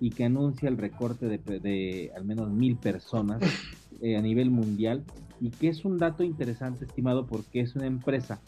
y 0.00 0.10
que 0.10 0.24
anuncia 0.24 0.68
el 0.68 0.78
recorte 0.78 1.26
de, 1.26 2.12
al 2.16 2.24
menos 2.24 2.50
mil 2.50 2.76
personas 2.76 3.40
eh, 4.02 4.16
a 4.16 4.22
nivel 4.22 4.50
mundial 4.50 5.04
y 5.40 5.50
que 5.50 5.68
es 5.68 5.84
un 5.84 5.98
dato 5.98 6.22
interesante 6.22 6.84
estimado 6.84 7.26
porque 7.26 7.60
es 7.60 7.76
una 7.76 7.86
empresa 7.86 8.40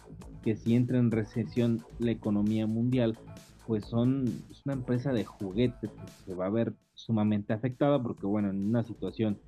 que 0.44 0.56
si 0.56 0.74
entra 0.74 0.98
en 0.98 1.10
recesión 1.10 1.82
la 1.98 2.10
economía 2.10 2.66
mundial 2.66 3.18
pues 3.66 3.84
son 3.84 4.24
es 4.50 4.62
una 4.64 4.74
empresa 4.74 5.12
de 5.12 5.24
juguetes 5.24 5.90
que 5.90 6.24
se 6.24 6.34
va 6.34 6.46
a 6.46 6.50
ver 6.50 6.74
sumamente 6.94 7.52
afectada 7.52 8.02
porque 8.02 8.26
bueno 8.26 8.50
en 8.50 8.68
una 8.68 8.82
situación 8.84 9.38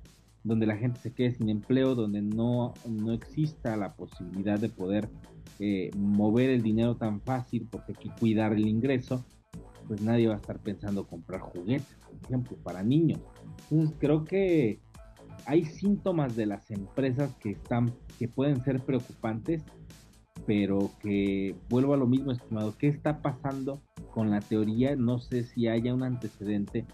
donde 0.45 0.65
la 0.65 0.77
gente 0.77 1.01
se 1.01 1.11
quede 1.11 1.31
sin 1.31 1.49
empleo 1.49 1.95
donde 1.95 2.21
no 2.21 2.73
no 2.89 3.11
exista 3.11 3.75
la 3.75 3.95
posibilidad 3.95 4.57
de 4.57 4.69
poder 4.69 5.09
eh, 5.59 5.91
mover 5.97 6.49
el 6.49 6.61
dinero 6.61 6.95
tan 6.95 7.19
fácil 7.19 7.67
porque 7.69 7.91
hay 7.91 8.09
que 8.09 8.15
cuidar 8.19 8.53
el 8.53 8.65
ingreso 8.65 9.25
pues 9.87 10.01
nadie 10.01 10.27
va 10.27 10.35
a 10.35 10.37
estar 10.37 10.59
pensando 10.59 11.05
comprar 11.05 11.41
juguetes, 11.41 11.95
por 12.03 12.15
ejemplo, 12.25 12.57
para 12.63 12.83
niños. 12.83 13.19
Entonces 13.69 13.95
creo 13.99 14.25
que 14.25 14.79
hay 15.45 15.65
síntomas 15.65 16.35
de 16.35 16.45
las 16.45 16.71
empresas 16.71 17.33
que 17.35 17.51
están, 17.51 17.93
que 18.17 18.27
pueden 18.27 18.63
ser 18.63 18.81
preocupantes, 18.81 19.63
pero 20.45 20.91
que 21.01 21.55
vuelvo 21.69 21.93
a 21.93 21.97
lo 21.97 22.07
mismo, 22.07 22.31
estimado, 22.31 22.75
¿qué 22.77 22.87
está 22.87 23.21
pasando 23.21 23.81
con 24.11 24.31
la 24.31 24.41
teoría? 24.41 24.95
No 24.95 25.19
sé 25.19 25.43
si 25.43 25.67
haya 25.67 25.93
un 25.93 26.03
antecedente 26.03 26.85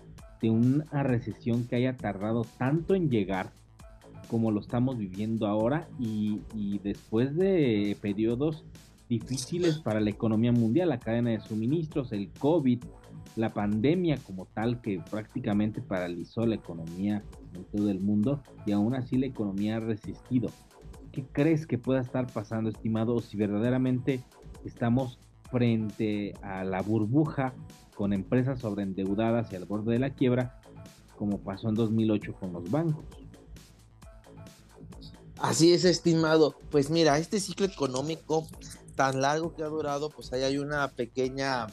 de 0.42 0.50
una 0.50 1.04
recesión 1.04 1.66
que 1.68 1.76
haya 1.76 1.98
tardado 1.98 2.46
tanto 2.58 2.96
en 2.96 3.10
llegar 3.10 3.52
como 4.28 4.52
lo 4.52 4.62
estamos 4.62 4.98
viviendo 4.98 5.48
ahora 5.48 5.88
y, 6.00 6.40
y 6.56 6.80
después 6.80 7.36
de 7.36 7.98
periodos 8.02 8.64
difíciles 9.10 9.80
para 9.80 10.00
la 10.00 10.10
economía 10.10 10.54
mundial, 10.54 10.90
la 10.90 11.00
cadena 11.00 11.32
de 11.32 11.42
suministros, 11.42 12.14
el 12.14 12.30
COVID, 12.40 12.82
la 13.36 13.54
pandemia 13.54 14.18
como 14.18 14.46
tal 14.46 14.82
que 14.82 15.02
prácticamente 15.10 15.82
paralizó 15.82 16.46
la 16.46 16.56
economía 16.56 17.24
en 17.54 17.64
todo 17.66 17.90
el 17.90 18.00
mundo 18.00 18.42
y 18.66 18.72
aún 18.72 18.96
así 18.96 19.18
la 19.18 19.26
economía 19.26 19.78
ha 19.78 19.80
resistido. 19.80 20.50
¿Qué 21.12 21.26
crees 21.32 21.68
que 21.68 21.78
pueda 21.78 22.00
estar 22.00 22.28
pasando, 22.32 22.70
estimado, 22.70 23.20
si 23.20 23.36
verdaderamente 23.36 24.22
estamos 24.64 25.20
frente 25.52 26.34
a 26.42 26.64
la 26.64 26.82
burbuja 26.82 27.54
con 28.02 28.14
empresas 28.14 28.60
sobreendeudadas 28.60 29.54
y 29.54 29.56
al 29.56 29.66
borde 29.66 29.94
de 29.94 30.00
la 30.00 30.10
quiebra, 30.10 30.60
como 31.20 31.38
pasó 31.38 31.70
en 31.70 31.76
2008 31.76 32.34
con 32.34 32.52
los 32.52 32.72
bancos? 32.72 33.06
Así 35.38 35.72
es, 35.72 35.86
estimado. 35.86 36.56
Pues 36.72 36.90
mira, 36.90 37.20
este 37.20 37.40
ciclo 37.40 37.68
económico 37.68 38.48
tan 38.96 39.22
largo 39.22 39.54
que 39.54 39.62
ha 39.62 39.68
durado, 39.68 40.10
pues 40.10 40.34
ahí 40.34 40.42
hay 40.42 40.58
una 40.58 40.88
pequeña 40.88 41.68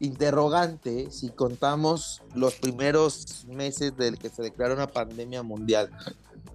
interrogante 0.00 1.10
si 1.10 1.28
contamos 1.28 2.22
los 2.34 2.54
primeros 2.54 3.44
meses 3.48 3.94
del 3.94 4.16
que 4.16 4.30
se 4.30 4.40
declaró 4.40 4.72
una 4.72 4.86
pandemia 4.86 5.42
mundial 5.42 5.90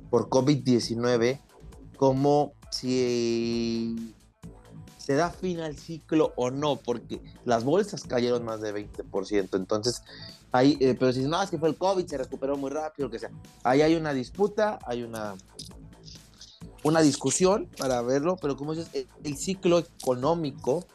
por 0.09 0.29
COVID-19, 0.29 1.39
como 1.95 2.53
si 2.71 4.15
se 5.07 5.13
da 5.13 5.29
fin 5.29 5.61
al 5.61 5.77
ciclo 5.77 6.33
o 6.35 6.51
no, 6.51 6.75
porque 6.75 7.21
las 7.45 7.63
bolsas 7.63 8.03
cayeron 8.03 8.43
más 8.43 8.59
de 8.59 8.75
20%, 8.75 9.55
entonces 9.55 10.03
ahí, 10.51 10.77
eh, 10.81 10.97
pero 10.99 11.13
si 11.13 11.21
no, 11.21 11.41
es 11.41 11.49
que 11.49 11.57
fue 11.57 11.69
el 11.69 11.77
COVID, 11.77 12.05
se 12.05 12.17
recuperó 12.17 12.57
muy 12.57 12.69
rápido, 12.71 13.09
que 13.09 13.17
sea, 13.17 13.31
ahí 13.63 13.81
hay 13.81 13.95
una 13.95 14.11
disputa, 14.11 14.79
hay 14.85 15.03
una 15.03 15.35
una 16.83 16.99
discusión 16.99 17.69
para 17.77 18.01
verlo, 18.01 18.35
pero 18.35 18.57
como 18.57 18.75
dices, 18.75 19.07
el, 19.23 19.37
ciclo 19.37 19.79
económico 19.79 20.85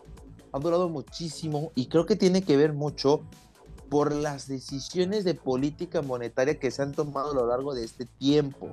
ha 0.52 0.58
durado 0.58 0.90
muchísimo 0.90 1.72
y 1.74 1.86
creo 1.86 2.04
que 2.04 2.14
tiene 2.14 2.42
que 2.42 2.58
ver 2.58 2.74
mucho 2.74 3.22
por 3.88 4.12
las 4.12 4.46
decisiones 4.46 5.24
de 5.24 5.36
política 5.36 6.02
monetaria 6.02 6.60
que 6.60 6.70
se 6.70 6.82
han 6.82 6.92
tomado 6.92 7.30
a 7.30 7.34
lo 7.34 7.46
largo 7.46 7.74
de 7.74 7.84
este 7.84 8.04
tiempo 8.04 8.68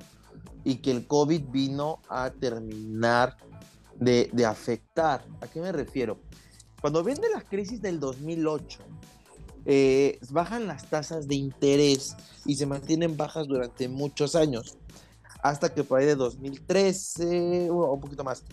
y 0.65 0.79
que 0.79 0.91
el 0.91 1.07
COVID 1.07 1.43
vino 1.49 2.01
a 2.09 2.29
terminar 2.29 3.37
de, 3.99 4.45
afectar. 4.45 5.25
¿A 5.41 5.47
qué 5.47 5.59
me 5.59 5.71
refiero? 5.71 6.19
Cuando 6.81 7.03
viene 7.03 7.27
la 7.33 7.41
crisis 7.41 7.81
del 7.81 7.99
2008, 7.99 8.79
eh, 9.65 10.19
bajan 10.29 10.67
las 10.67 10.89
tasas 10.89 11.27
de 11.27 11.35
interés 11.35 12.15
y 12.45 12.55
se 12.55 12.65
mantienen 12.65 13.17
bajas 13.17 13.47
durante 13.47 13.87
muchos 13.89 14.35
años 14.35 14.77
hasta 15.41 15.73
que 15.73 15.83
por 15.83 15.99
ahí 15.99 16.05
de 16.05 16.15
2013, 16.15 17.69
o 17.69 17.93
un 17.93 18.01
poquito 18.01 18.23
más, 18.23 18.43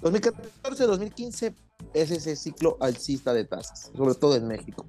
2014, 0.00 0.86
2015 0.86 1.54
es 1.94 2.10
ese 2.10 2.36
ciclo 2.36 2.76
alcista 2.80 3.32
de 3.32 3.44
tasas, 3.44 3.90
sobre 3.96 4.14
todo 4.14 4.34
en 4.36 4.48
México. 4.48 4.86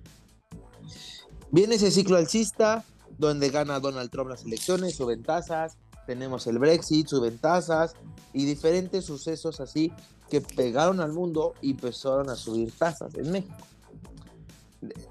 Viene 1.52 1.76
ese 1.76 1.92
ciclo 1.92 2.18
alcista 2.18 2.84
donde 3.18 3.50
gana 3.50 3.80
Donald 3.80 4.10
Trump 4.10 4.30
las 4.30 4.44
elecciones, 4.44 4.96
suben 4.96 5.22
tasas, 5.22 5.78
tenemos 6.06 6.48
el 6.48 6.60
Brexit, 6.60 7.08
suben 7.08 7.38
tasas 7.38 7.94
y 8.34 8.46
diferentes 8.46 9.06
sucesos 9.06 9.60
así 9.60 9.92
que 10.30 10.42
pegaron 10.42 11.00
al 11.00 11.14
mundo 11.14 11.54
y 11.62 11.72
empezaron 11.72 12.30
a 12.30 12.36
subir 12.36 12.72
tasas 12.72 13.14
en 13.16 13.32
México. 13.32 13.56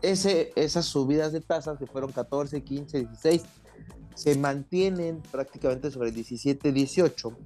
Ese, 0.03 0.53
esas 0.57 0.85
subidas 0.85 1.33
de 1.33 1.41
tasas 1.41 1.79
que 1.79 1.87
fueron 1.87 2.13
14, 2.13 2.63
15, 2.63 2.99
16, 3.07 3.43
se 4.15 4.37
mantienen 4.37 5.23
prácticamente 5.31 5.91
sobre 5.91 6.11
el 6.11 6.17
17-18 6.17 7.37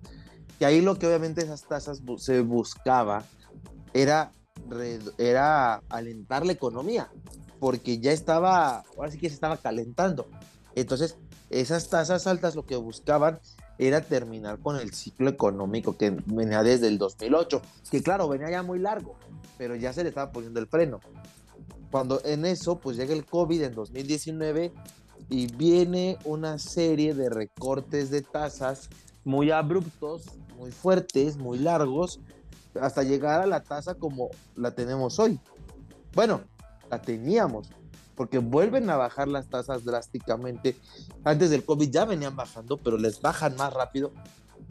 Y 0.59 0.65
ahí 0.65 0.81
lo 0.81 0.99
que 0.99 1.07
obviamente 1.07 1.43
esas 1.43 1.63
tasas 1.63 2.03
se 2.19 2.41
buscaba 2.41 3.25
era, 3.93 4.33
era 5.19 5.83
alentar 5.89 6.45
la 6.45 6.53
economía, 6.53 7.11
porque 7.61 7.99
ya 7.99 8.13
estaba, 8.13 8.85
ahora 8.97 9.11
sí 9.11 9.19
que 9.19 9.29
se 9.29 9.35
estaba 9.35 9.57
calentando. 9.59 10.27
Entonces, 10.75 11.17
esas 11.51 11.89
tasas 11.89 12.27
altas 12.27 12.55
lo 12.55 12.67
que 12.67 12.77
buscaban 12.77 13.41
era 13.79 14.01
terminar 14.01 14.59
con 14.59 14.77
el 14.77 14.93
ciclo 14.95 15.29
económico 15.29 15.97
que 15.97 16.11
venía 16.27 16.63
desde 16.63 16.89
el 16.89 16.99
2008, 16.99 17.63
que 17.91 18.03
claro, 18.03 18.29
venía 18.29 18.51
ya 18.51 18.63
muy 18.63 18.79
largo, 18.79 19.17
pero 19.59 19.77
ya 19.77 19.93
se 19.93 20.03
le 20.03 20.09
estaba 20.09 20.33
poniendo 20.33 20.61
el 20.61 20.67
freno. 20.67 21.01
Cuando 21.91 22.21
en 22.25 22.47
eso, 22.47 22.79
pues 22.79 22.97
llega 22.97 23.15
el 23.15 23.25
COVID 23.25 23.63
en 23.63 23.75
2019 23.75 24.73
y 25.29 25.47
viene 25.55 26.19
una 26.25 26.59
serie 26.59 27.15
de 27.15 27.29
recortes 27.29 28.11
de 28.11 28.23
tasas 28.23 28.89
muy 29.25 29.51
abruptos, 29.51 30.25
muy 30.57 30.71
fuertes, 30.73 31.37
muy 31.37 31.59
largos, 31.59 32.21
hasta 32.81 33.03
llegar 33.03 33.41
a 33.41 33.47
la 33.47 33.63
tasa 33.63 33.95
como 33.95 34.31
la 34.55 34.73
tenemos 34.73 35.19
hoy. 35.19 35.41
Bueno, 36.15 36.41
la 36.91 37.01
teníamos, 37.01 37.69
porque 38.17 38.39
vuelven 38.39 38.89
a 38.91 38.97
bajar 38.97 39.29
las 39.29 39.49
tasas 39.49 39.85
drásticamente. 39.85 40.77
Antes 41.23 41.51
del 41.51 41.65
COVID 41.65 41.91
ya 41.91 42.05
venían 42.05 42.35
bajando, 42.35 42.79
pero 42.79 42.97
les 42.97 43.21
bajan 43.21 43.55
más 43.57 43.73
rápido 43.73 44.13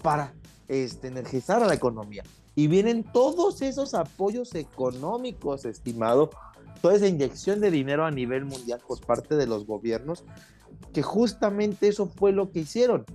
para 0.02 0.34
este, 0.68 1.08
energizar 1.08 1.64
a 1.64 1.68
la 1.68 1.75
economía. 1.75 2.24
Y 2.56 2.68
vienen 2.68 3.04
todos 3.04 3.62
esos 3.62 3.94
apoyos 3.94 4.56
económicos, 4.56 5.66
estimado, 5.66 6.32
toda 6.82 6.96
esa 6.96 7.08
inyección 7.08 7.62
de 7.62 7.72
dinero 7.72 8.06
a 8.06 8.12
nivel 8.12 8.46
mundial 8.46 8.82
por 8.86 9.00
parte 9.02 9.36
de 9.36 9.46
los 9.46 9.66
gobiernos, 9.66 10.24
que 10.94 11.04
justamente 11.04 11.88
eso 11.88 12.08
fue 12.08 12.32
lo 12.32 12.52
que 12.52 12.62
hicieron. 12.62 13.06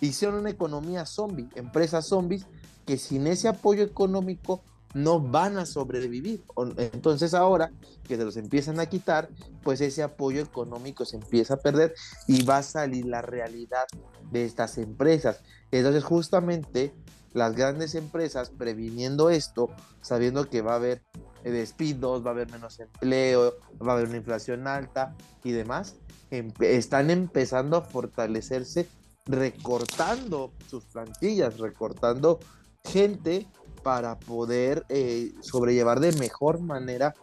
Hicieron 0.00 0.40
una 0.40 0.50
economía 0.50 1.06
zombie, 1.06 1.48
empresas 1.54 2.06
zombies, 2.06 2.46
que 2.86 2.96
sin 2.98 3.26
ese 3.26 3.48
apoyo 3.48 3.82
económico 3.82 4.62
no 4.96 5.20
van 5.20 5.58
a 5.58 5.66
sobrevivir. 5.66 6.42
Entonces 6.78 7.34
ahora 7.34 7.70
que 8.04 8.16
se 8.16 8.24
los 8.24 8.36
empiezan 8.38 8.80
a 8.80 8.86
quitar, 8.86 9.28
pues 9.62 9.82
ese 9.82 10.02
apoyo 10.02 10.40
económico 10.40 11.04
se 11.04 11.16
empieza 11.16 11.54
a 11.54 11.56
perder 11.58 11.94
y 12.26 12.44
va 12.44 12.58
a 12.58 12.62
salir 12.62 13.04
la 13.04 13.20
realidad 13.20 13.84
de 14.30 14.46
estas 14.46 14.78
empresas. 14.78 15.42
Entonces 15.70 16.02
justamente 16.02 16.94
las 17.34 17.54
grandes 17.54 17.94
empresas 17.94 18.48
previniendo 18.48 19.28
esto, 19.28 19.68
sabiendo 20.00 20.48
que 20.48 20.62
va 20.62 20.72
a 20.72 20.76
haber 20.76 21.02
despidos, 21.44 22.24
va 22.24 22.30
a 22.30 22.32
haber 22.32 22.50
menos 22.50 22.80
empleo, 22.80 23.54
va 23.86 23.92
a 23.92 23.96
haber 23.96 24.08
una 24.08 24.16
inflación 24.16 24.66
alta 24.66 25.14
y 25.44 25.52
demás, 25.52 25.96
están 26.30 27.10
empezando 27.10 27.76
a 27.76 27.82
fortalecerse 27.82 28.88
recortando 29.26 30.52
sus 30.70 30.84
plantillas, 30.84 31.58
recortando 31.58 32.38
gente 32.84 33.46
para 33.86 34.18
poder 34.18 34.84
eh, 34.88 35.32
sobrellevar 35.42 36.00
de 36.00 36.10
mejor 36.14 36.60
manera 36.60 37.14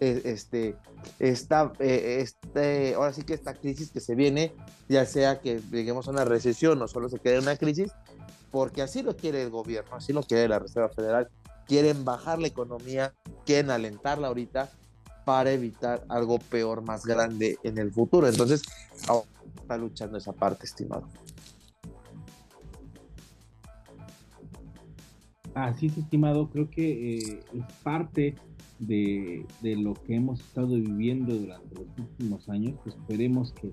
eh, 0.00 0.20
este, 0.26 0.76
esta, 1.18 1.72
eh, 1.78 2.18
este, 2.20 2.92
ahora 2.92 3.14
sí 3.14 3.22
que 3.22 3.32
esta 3.32 3.54
crisis 3.54 3.90
que 3.90 4.00
se 4.00 4.14
viene, 4.14 4.52
ya 4.86 5.06
sea 5.06 5.40
que 5.40 5.62
lleguemos 5.70 6.08
a 6.08 6.10
una 6.10 6.26
recesión 6.26 6.82
o 6.82 6.88
solo 6.88 7.08
se 7.08 7.20
quede 7.20 7.38
una 7.38 7.56
crisis, 7.56 7.90
porque 8.50 8.82
así 8.82 9.00
lo 9.00 9.16
quiere 9.16 9.42
el 9.42 9.48
gobierno, 9.48 9.96
así 9.96 10.12
lo 10.12 10.22
quiere 10.22 10.46
la 10.46 10.58
Reserva 10.58 10.90
Federal, 10.90 11.30
quieren 11.66 12.04
bajar 12.04 12.38
la 12.38 12.48
economía, 12.48 13.14
quieren 13.46 13.70
alentarla 13.70 14.28
ahorita 14.28 14.70
para 15.24 15.52
evitar 15.52 16.04
algo 16.10 16.38
peor, 16.38 16.82
más 16.82 17.06
grande 17.06 17.56
en 17.62 17.78
el 17.78 17.92
futuro. 17.92 18.28
Entonces, 18.28 18.60
está 19.58 19.78
luchando 19.78 20.18
esa 20.18 20.34
parte, 20.34 20.66
estimado. 20.66 21.08
Así 25.54 25.86
es, 25.86 25.98
estimado. 25.98 26.48
Creo 26.50 26.70
que 26.70 27.16
eh, 27.16 27.40
es 27.54 27.74
parte 27.82 28.34
de, 28.78 29.46
lo 29.62 29.94
que 29.94 30.14
hemos 30.14 30.40
estado 30.40 30.68
viviendo 30.68 31.34
durante 31.34 31.74
los 31.74 31.86
últimos 31.98 32.48
años. 32.48 32.74
Esperemos 32.86 33.52
que, 33.52 33.72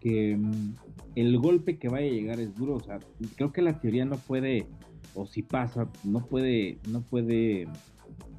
que 0.00 0.36
mm, 0.36 0.74
el 1.16 1.38
golpe 1.38 1.78
que 1.78 1.88
vaya 1.88 2.06
a 2.06 2.10
llegar 2.10 2.40
es 2.40 2.54
duro. 2.56 2.76
O 2.76 2.80
sea, 2.80 2.98
creo 3.36 3.52
que 3.52 3.62
la 3.62 3.78
teoría 3.80 4.04
no 4.04 4.16
puede, 4.16 4.66
o 5.14 5.26
si 5.26 5.42
pasa, 5.42 5.88
no 6.04 6.24
puede, 6.26 6.78
no 6.88 7.02
puede 7.02 7.68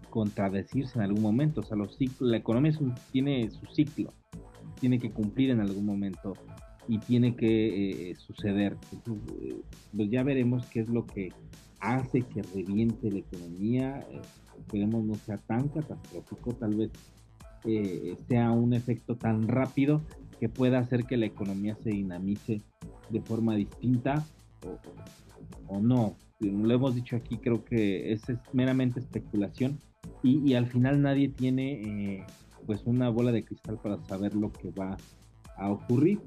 contradecirse 0.09 0.97
en 0.97 1.05
algún 1.05 1.21
momento. 1.21 1.61
O 1.61 1.63
sea, 1.63 1.77
los 1.77 1.95
ciclos, 1.95 2.29
la 2.29 2.37
economía 2.37 2.71
tiene 3.11 3.49
su 3.51 3.65
ciclo, 3.67 4.13
tiene 4.79 4.99
que 4.99 5.11
cumplir 5.11 5.51
en 5.51 5.61
algún 5.61 5.85
momento 5.85 6.33
y 6.87 6.99
tiene 6.99 7.35
que 7.35 8.11
eh, 8.11 8.15
suceder. 8.15 8.77
Eh, 9.41 9.55
pues 9.95 10.09
ya 10.09 10.23
veremos 10.23 10.65
qué 10.67 10.81
es 10.81 10.89
lo 10.89 11.05
que 11.05 11.31
hace 11.79 12.21
que 12.21 12.41
reviente 12.41 13.11
la 13.11 13.19
economía. 13.19 14.05
Eh, 14.11 14.21
esperemos 14.57 15.03
no 15.03 15.15
sea 15.15 15.37
tan 15.37 15.67
catastrófico, 15.67 16.53
tal 16.53 16.75
vez 16.75 16.91
eh, 17.65 18.17
sea 18.27 18.51
un 18.51 18.73
efecto 18.73 19.15
tan 19.15 19.47
rápido 19.47 20.01
que 20.39 20.49
pueda 20.49 20.79
hacer 20.79 21.05
que 21.05 21.15
la 21.15 21.25
economía 21.25 21.77
se 21.81 21.91
dinamice 21.91 22.61
de 23.09 23.21
forma 23.21 23.55
distinta 23.55 24.25
o, 25.67 25.79
no. 25.79 26.15
Lo 26.39 26.73
hemos 26.73 26.95
dicho 26.95 27.15
aquí, 27.15 27.37
creo 27.37 27.63
que 27.63 28.11
es, 28.11 28.21
meramente 28.51 28.99
especulación 28.99 29.79
y, 30.21 30.53
al 30.55 30.67
final 30.67 31.01
nadie 31.01 31.29
tiene 31.29 32.17
eh, 32.17 32.25
pues 32.65 32.81
una 32.85 33.09
bola 33.09 33.31
de 33.31 33.43
cristal 33.43 33.79
para 33.81 33.97
saber 34.05 34.35
lo 34.35 34.51
que 34.51 34.69
va 34.71 34.97
a 35.57 35.71
ocurrir. 35.71 36.19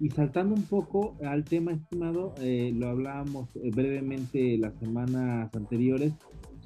Y 0.00 0.10
saltando 0.10 0.54
un 0.54 0.64
poco 0.64 1.16
al 1.24 1.44
tema 1.44 1.72
estimado, 1.72 2.34
eh, 2.40 2.72
lo 2.74 2.88
hablábamos 2.88 3.48
eh, 3.56 3.70
brevemente 3.70 4.58
las 4.58 4.74
semanas 4.80 5.54
anteriores 5.54 6.12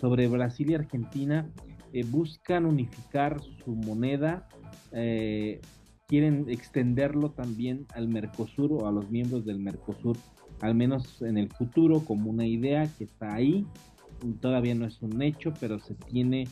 sobre 0.00 0.28
Brasil 0.28 0.70
y 0.70 0.74
Argentina. 0.74 1.50
Eh, 1.92 2.04
buscan 2.04 2.64
unificar 2.64 3.40
su 3.64 3.74
moneda, 3.74 4.48
quieren 6.06 6.46
extenderlo 6.48 7.30
también 7.30 7.86
al 7.94 8.08
Mercosur 8.08 8.72
o 8.72 8.86
a 8.86 8.92
los 8.92 9.10
miembros 9.10 9.44
del 9.44 9.58
Mercosur, 9.58 10.16
al 10.60 10.74
menos 10.74 11.20
en 11.20 11.36
el 11.36 11.50
futuro, 11.50 12.00
como 12.00 12.30
una 12.30 12.46
idea 12.46 12.88
que 12.96 13.04
está 13.04 13.34
ahí. 13.34 13.66
Todavía 14.40 14.74
no 14.74 14.86
es 14.86 15.00
un 15.02 15.20
hecho, 15.20 15.52
pero 15.60 15.78
se 15.78 15.94
tiene 15.94 16.48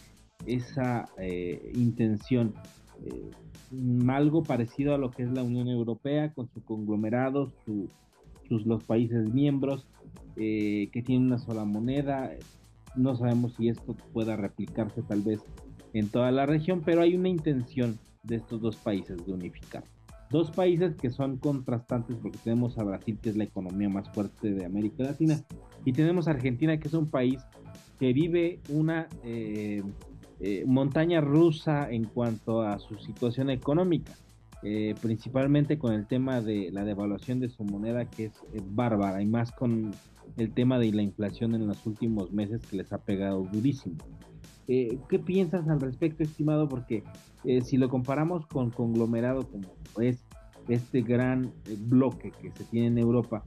esa 0.47 1.09
intención. 1.75 2.55
Mm, 3.71 4.09
algo 4.11 4.43
parecido 4.43 4.95
a 4.95 4.99
lo 4.99 5.11
que 5.11 5.25
es 5.25 5.31
la 5.31 5.43
Unión 5.43 5.69
Europea 5.69 6.33
con 6.33 6.49
su 6.53 6.63
conglomerado, 6.65 7.53
sus 7.65 8.65
los 8.65 8.85
países 8.85 9.33
miembros 9.35 9.89
eh, 10.37 10.89
que 10.93 11.03
tienen 11.03 11.27
una 11.27 11.39
sola 11.39 11.65
moneda. 11.65 12.31
No 12.95 13.17
sabemos 13.17 13.55
si 13.55 13.69
esto 13.69 13.97
pueda 14.13 14.37
replicarse 14.37 15.03
tal 15.03 15.23
vez 15.23 15.41
en 15.93 16.09
toda 16.09 16.31
la 16.31 16.47
región, 16.47 16.83
pero 16.85 17.03
hay 17.03 17.17
una 17.17 17.29
intención 17.29 17.99
de 18.23 18.37
estos 18.37 18.61
dos 18.61 18.77
países 18.77 19.25
de 19.27 19.33
unificar. 19.33 19.83
Dos 20.31 20.51
países 20.51 20.95
que 20.97 21.11
son 21.11 21.39
contrastantes 21.39 22.17
porque 22.17 22.39
tenemos 22.39 22.79
a 22.79 22.85
Brasil, 22.85 23.19
que 23.21 23.31
es 23.31 23.37
la 23.37 23.45
economía 23.45 23.89
más 23.89 24.09
fuerte 24.11 24.53
de 24.53 24.65
América 24.65 25.05
Latina, 25.05 25.41
y 25.85 25.93
tenemos 25.93 26.29
a 26.29 26.33
Argentina, 26.33 26.79
que 26.79 26.89
es 26.89 26.95
un 26.95 27.09
país 27.09 27.41
que 27.99 28.13
vive 28.13 28.61
una 28.69 29.09
eh, 29.25 29.83
eh, 30.38 30.64
montaña 30.66 31.22
rusa 31.22 31.90
en 31.90 32.05
cuanto 32.05 32.61
a 32.61 32.79
su 32.79 32.99
situación 32.99 33.49
económica, 33.49 34.12
eh, 34.62 34.94
principalmente 35.01 35.79
con 35.79 35.94
el 35.94 36.07
tema 36.07 36.42
de 36.42 36.70
la 36.72 36.85
devaluación 36.85 37.40
de 37.40 37.49
su 37.49 37.64
moneda 37.64 38.05
que 38.05 38.27
es 38.27 38.33
eh, 38.53 38.61
bárbara 38.62 39.22
y 39.22 39.27
más 39.27 39.51
con 39.51 39.92
el 40.37 40.53
tema 40.53 40.79
de 40.79 40.92
la 40.92 41.01
inflación 41.01 41.55
en 41.55 41.66
los 41.66 41.87
últimos 41.87 42.33
meses 42.33 42.61
que 42.66 42.77
les 42.77 42.92
ha 42.92 42.99
pegado 42.99 43.44
durísimo. 43.51 43.96
¿Qué 44.66 45.20
piensas 45.25 45.68
al 45.68 45.81
respecto, 45.81 46.25
estimado? 46.25 46.68
Porque 46.68 47.05
si 47.62 47.77
lo 47.77 47.88
comparamos 47.88 48.46
con 48.46 48.70
conglomerado 48.70 49.46
como 49.49 49.68
es 50.03 50.27
este 50.66 51.03
gran 51.03 51.53
bloque 51.87 52.33
que 52.33 52.51
se 52.51 52.64
tiene 52.64 52.88
en 52.88 52.99
Europa, 52.99 53.44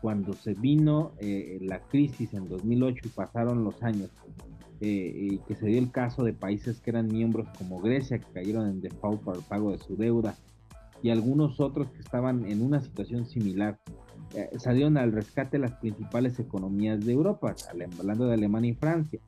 cuando 0.00 0.34
se 0.34 0.54
vino 0.54 1.14
la 1.60 1.80
crisis 1.80 2.32
en 2.32 2.48
2008 2.48 3.00
y 3.06 3.08
pasaron 3.08 3.64
los 3.64 3.82
años, 3.82 4.10
eh, 4.28 4.51
y 4.84 5.38
que 5.46 5.54
se 5.54 5.66
dio 5.66 5.78
el 5.78 5.90
caso 5.90 6.24
de 6.24 6.32
países 6.32 6.80
que 6.80 6.90
eran 6.90 7.06
miembros 7.06 7.48
como 7.56 7.80
Grecia, 7.80 8.18
que 8.18 8.32
cayeron 8.32 8.68
en 8.68 8.80
default 8.80 9.22
por 9.22 9.36
el 9.36 9.42
pago 9.42 9.70
de 9.70 9.78
su 9.78 9.96
deuda, 9.96 10.36
y 11.02 11.10
algunos 11.10 11.60
otros 11.60 11.88
que 11.90 12.00
estaban 12.00 12.44
en 12.50 12.62
una 12.62 12.80
situación 12.80 13.26
similar. 13.26 13.78
Eh, 14.34 14.50
salieron 14.58 14.96
al 14.96 15.12
rescate 15.12 15.58
las 15.58 15.72
principales 15.72 16.38
economías 16.38 17.04
de 17.04 17.12
Europa, 17.12 17.54
hablando 17.98 18.26
de 18.26 18.34
Alemania 18.34 18.70
y 18.70 18.74
Francia, 18.74 19.20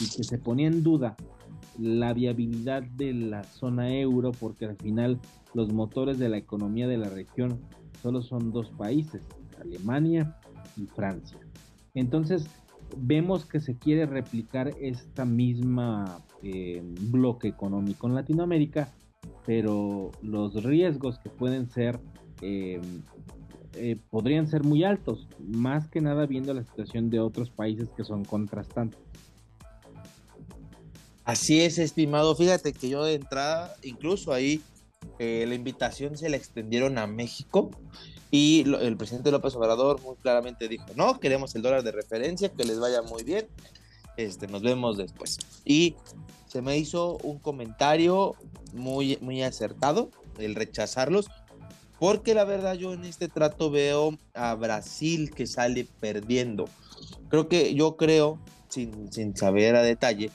y 0.00 0.16
que 0.16 0.24
se 0.24 0.38
ponía 0.38 0.68
en 0.68 0.82
duda 0.82 1.16
la 1.78 2.12
viabilidad 2.12 2.82
de 2.82 3.14
la 3.14 3.44
zona 3.44 3.94
euro, 3.94 4.32
porque 4.32 4.66
al 4.66 4.76
final 4.76 5.18
los 5.54 5.72
motores 5.72 6.18
de 6.18 6.28
la 6.28 6.36
economía 6.36 6.86
de 6.86 6.98
la 6.98 7.08
región 7.08 7.60
solo 8.02 8.20
son 8.22 8.52
dos 8.52 8.70
países, 8.70 9.22
Alemania 9.60 10.36
y 10.76 10.86
Francia. 10.86 11.38
Entonces, 11.94 12.46
vemos 12.96 13.44
que 13.44 13.60
se 13.60 13.76
quiere 13.76 14.06
replicar 14.06 14.74
esta 14.80 15.24
misma 15.24 16.20
eh, 16.42 16.82
bloque 16.82 17.48
económico 17.48 18.06
en 18.06 18.14
Latinoamérica, 18.14 18.88
pero 19.46 20.10
los 20.22 20.62
riesgos 20.62 21.18
que 21.18 21.30
pueden 21.30 21.70
ser 21.70 22.00
eh, 22.40 22.80
eh, 23.74 23.96
podrían 24.10 24.46
ser 24.46 24.64
muy 24.64 24.84
altos, 24.84 25.28
más 25.38 25.88
que 25.88 26.00
nada 26.00 26.26
viendo 26.26 26.52
la 26.54 26.64
situación 26.64 27.10
de 27.10 27.20
otros 27.20 27.50
países 27.50 27.88
que 27.96 28.04
son 28.04 28.24
contrastantes. 28.24 29.00
Así 31.24 31.60
es, 31.60 31.78
estimado. 31.78 32.34
Fíjate 32.34 32.72
que 32.72 32.88
yo 32.88 33.04
de 33.04 33.14
entrada, 33.14 33.74
incluso 33.82 34.32
ahí 34.32 34.60
la 35.18 35.54
invitación 35.54 36.16
se 36.16 36.28
la 36.28 36.36
extendieron 36.36 36.98
a 36.98 37.06
México 37.06 37.70
y 38.34 38.64
el 38.80 38.96
presidente 38.96 39.30
López 39.30 39.54
Obrador 39.56 40.00
muy 40.00 40.16
claramente 40.16 40.66
dijo, 40.66 40.86
no, 40.96 41.20
queremos 41.20 41.54
el 41.54 41.60
dólar 41.60 41.82
de 41.82 41.92
referencia, 41.92 42.48
que 42.48 42.64
les 42.64 42.80
vaya 42.80 43.02
muy 43.02 43.24
bien, 43.24 43.46
este, 44.16 44.46
nos 44.46 44.62
vemos 44.62 44.96
después. 44.96 45.38
Y 45.66 45.96
se 46.48 46.62
me 46.62 46.78
hizo 46.78 47.18
un 47.18 47.38
comentario 47.38 48.34
muy, 48.72 49.18
muy 49.20 49.42
acertado 49.42 50.10
el 50.38 50.54
rechazarlos, 50.54 51.26
porque 51.98 52.32
la 52.32 52.44
verdad 52.44 52.72
yo 52.72 52.94
en 52.94 53.04
este 53.04 53.28
trato 53.28 53.70
veo 53.70 54.16
a 54.32 54.54
Brasil 54.54 55.30
que 55.30 55.46
sale 55.46 55.86
perdiendo. 56.00 56.64
Creo 57.28 57.48
que 57.48 57.74
yo 57.74 57.98
creo, 57.98 58.38
sin, 58.70 59.12
sin 59.12 59.36
saber 59.36 59.76
a 59.76 59.82
detalle, 59.82 60.30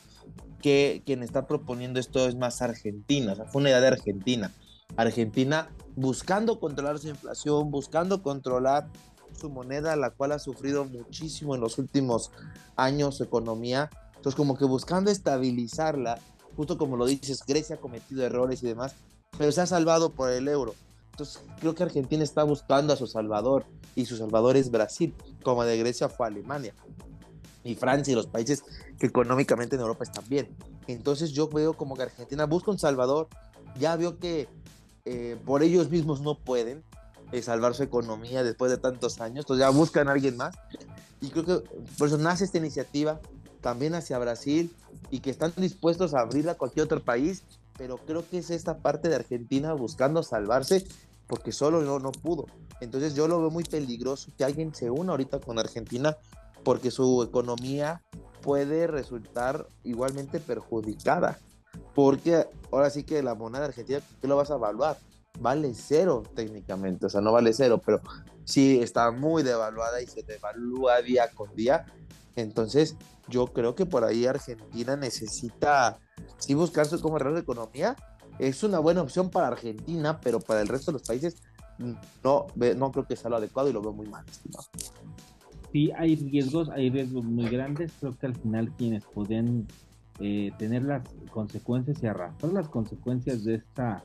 que 0.61 1.01
quien 1.03 1.23
está 1.23 1.47
proponiendo 1.47 1.99
esto 1.99 2.27
es 2.27 2.35
más 2.35 2.61
Argentina, 2.61 3.33
o 3.33 3.35
sea, 3.35 3.45
fue 3.45 3.61
una 3.61 3.69
idea 3.69 3.81
de 3.81 3.87
Argentina. 3.87 4.53
Argentina 4.97 5.71
buscando 5.97 6.59
controlar 6.59 6.99
su 6.99 7.09
inflación, 7.09 7.71
buscando 7.71 8.21
controlar 8.21 8.87
su 9.35 9.49
moneda, 9.49 9.95
la 9.95 10.11
cual 10.11 10.31
ha 10.31 10.39
sufrido 10.39 10.85
muchísimo 10.85 11.55
en 11.55 11.61
los 11.61 11.79
últimos 11.79 12.31
años 12.75 13.17
su 13.17 13.23
economía. 13.23 13.89
Entonces, 14.15 14.35
como 14.35 14.55
que 14.57 14.65
buscando 14.65 15.09
estabilizarla, 15.09 16.19
justo 16.55 16.77
como 16.77 16.97
lo 16.97 17.07
dices, 17.07 17.43
Grecia 17.45 17.75
ha 17.75 17.79
cometido 17.79 18.23
errores 18.23 18.61
y 18.61 18.67
demás, 18.67 18.93
pero 19.37 19.51
se 19.51 19.61
ha 19.61 19.65
salvado 19.65 20.11
por 20.11 20.29
el 20.29 20.47
euro. 20.47 20.75
Entonces, 21.11 21.41
creo 21.59 21.73
que 21.73 21.83
Argentina 21.83 22.23
está 22.23 22.43
buscando 22.43 22.93
a 22.93 22.95
su 22.95 23.07
salvador, 23.07 23.65
y 23.95 24.05
su 24.05 24.17
salvador 24.17 24.55
es 24.55 24.69
Brasil, 24.69 25.15
como 25.43 25.63
de 25.63 25.79
Grecia 25.79 26.09
fue 26.09 26.27
Alemania, 26.27 26.75
y 27.63 27.73
Francia 27.73 28.11
y 28.11 28.15
los 28.15 28.27
países 28.27 28.63
que 28.99 29.07
económicamente 29.07 29.75
en 29.75 29.81
Europa 29.81 30.03
están 30.03 30.25
bien. 30.29 30.55
Entonces, 30.85 31.31
yo 31.31 31.47
veo 31.47 31.73
como 31.73 31.95
que 31.95 32.03
Argentina 32.03 32.45
busca 32.45 32.69
un 32.69 32.77
salvador, 32.77 33.29
ya 33.79 33.95
veo 33.95 34.19
que 34.19 34.47
eh, 35.09 35.37
por 35.45 35.63
ellos 35.63 35.89
mismos 35.89 36.19
no 36.19 36.35
pueden 36.35 36.83
eh, 37.31 37.41
salvar 37.41 37.73
su 37.75 37.83
economía 37.83 38.43
después 38.43 38.69
de 38.69 38.77
tantos 38.77 39.21
años, 39.21 39.45
entonces 39.45 39.65
ya 39.65 39.69
buscan 39.69 40.09
a 40.09 40.11
alguien 40.11 40.35
más. 40.35 40.53
Y 41.21 41.29
creo 41.29 41.45
que 41.45 41.69
por 41.97 42.09
eso 42.09 42.17
nace 42.17 42.43
esta 42.43 42.57
iniciativa 42.57 43.21
también 43.61 43.95
hacia 43.95 44.19
Brasil 44.19 44.69
y 45.09 45.21
que 45.21 45.29
están 45.29 45.53
dispuestos 45.55 46.13
a 46.13 46.19
abrirla 46.19 46.51
a 46.51 46.55
cualquier 46.55 46.83
otro 46.83 47.01
país, 47.01 47.43
pero 47.77 47.97
creo 47.97 48.27
que 48.29 48.39
es 48.39 48.49
esta 48.49 48.79
parte 48.79 49.07
de 49.07 49.15
Argentina 49.15 49.71
buscando 49.73 50.23
salvarse 50.23 50.85
porque 51.27 51.53
solo 51.53 51.81
no, 51.81 51.99
no 51.99 52.11
pudo. 52.11 52.47
Entonces 52.81 53.15
yo 53.15 53.29
lo 53.29 53.39
veo 53.39 53.49
muy 53.49 53.63
peligroso 53.63 54.31
que 54.37 54.43
alguien 54.43 54.75
se 54.75 54.89
una 54.89 55.11
ahorita 55.11 55.39
con 55.39 55.57
Argentina 55.57 56.17
porque 56.65 56.91
su 56.91 57.23
economía 57.23 58.01
puede 58.41 58.87
resultar 58.87 59.67
igualmente 59.85 60.41
perjudicada. 60.41 61.39
Porque 61.95 62.45
ahora 62.71 62.89
sí 62.89 63.03
que 63.03 63.21
la 63.23 63.35
moneda 63.35 63.65
argentina, 63.65 63.99
¿qué 64.21 64.27
lo 64.27 64.37
vas 64.37 64.51
a 64.51 64.55
evaluar? 64.55 64.97
Vale 65.39 65.73
cero 65.75 66.23
técnicamente, 66.35 67.05
o 67.05 67.09
sea, 67.09 67.21
no 67.21 67.31
vale 67.31 67.53
cero, 67.53 67.81
pero 67.85 68.01
sí 68.43 68.79
está 68.81 69.11
muy 69.11 69.43
devaluada 69.43 70.01
y 70.01 70.07
se 70.07 70.23
devalúa 70.23 71.01
día 71.01 71.29
con 71.33 71.53
día. 71.55 71.85
Entonces, 72.35 72.95
yo 73.29 73.47
creo 73.47 73.75
que 73.75 73.85
por 73.85 74.03
ahí 74.03 74.25
Argentina 74.25 74.95
necesita 74.95 75.99
sí 76.37 76.53
buscar 76.53 76.85
su 76.85 76.99
como 77.01 77.19
de 77.19 77.39
economía. 77.39 77.95
Es 78.39 78.63
una 78.63 78.79
buena 78.79 79.01
opción 79.01 79.29
para 79.29 79.47
Argentina, 79.47 80.19
pero 80.21 80.39
para 80.39 80.61
el 80.61 80.67
resto 80.67 80.91
de 80.91 80.99
los 80.99 81.07
países 81.07 81.35
no, 82.23 82.47
no 82.55 82.91
creo 82.91 83.05
que 83.07 83.15
sea 83.15 83.29
lo 83.29 83.37
adecuado 83.37 83.69
y 83.69 83.73
lo 83.73 83.81
veo 83.81 83.93
muy 83.93 84.07
mal, 84.07 84.25
estimado. 84.29 84.65
Sí, 85.71 85.91
hay 85.97 86.15
riesgos, 86.15 86.69
hay 86.69 86.89
riesgos 86.89 87.25
muy 87.25 87.49
grandes. 87.49 87.91
Creo 87.99 88.17
que 88.17 88.27
al 88.27 88.35
final 88.35 88.71
quienes 88.77 89.03
podrían 89.05 89.67
eh, 90.19 90.51
tener 90.57 90.83
las 90.83 91.03
consecuencias 91.29 92.01
y 92.01 92.07
arrastrar 92.07 92.51
las 92.51 92.69
consecuencias 92.69 93.43
de 93.43 93.55
esta 93.55 94.03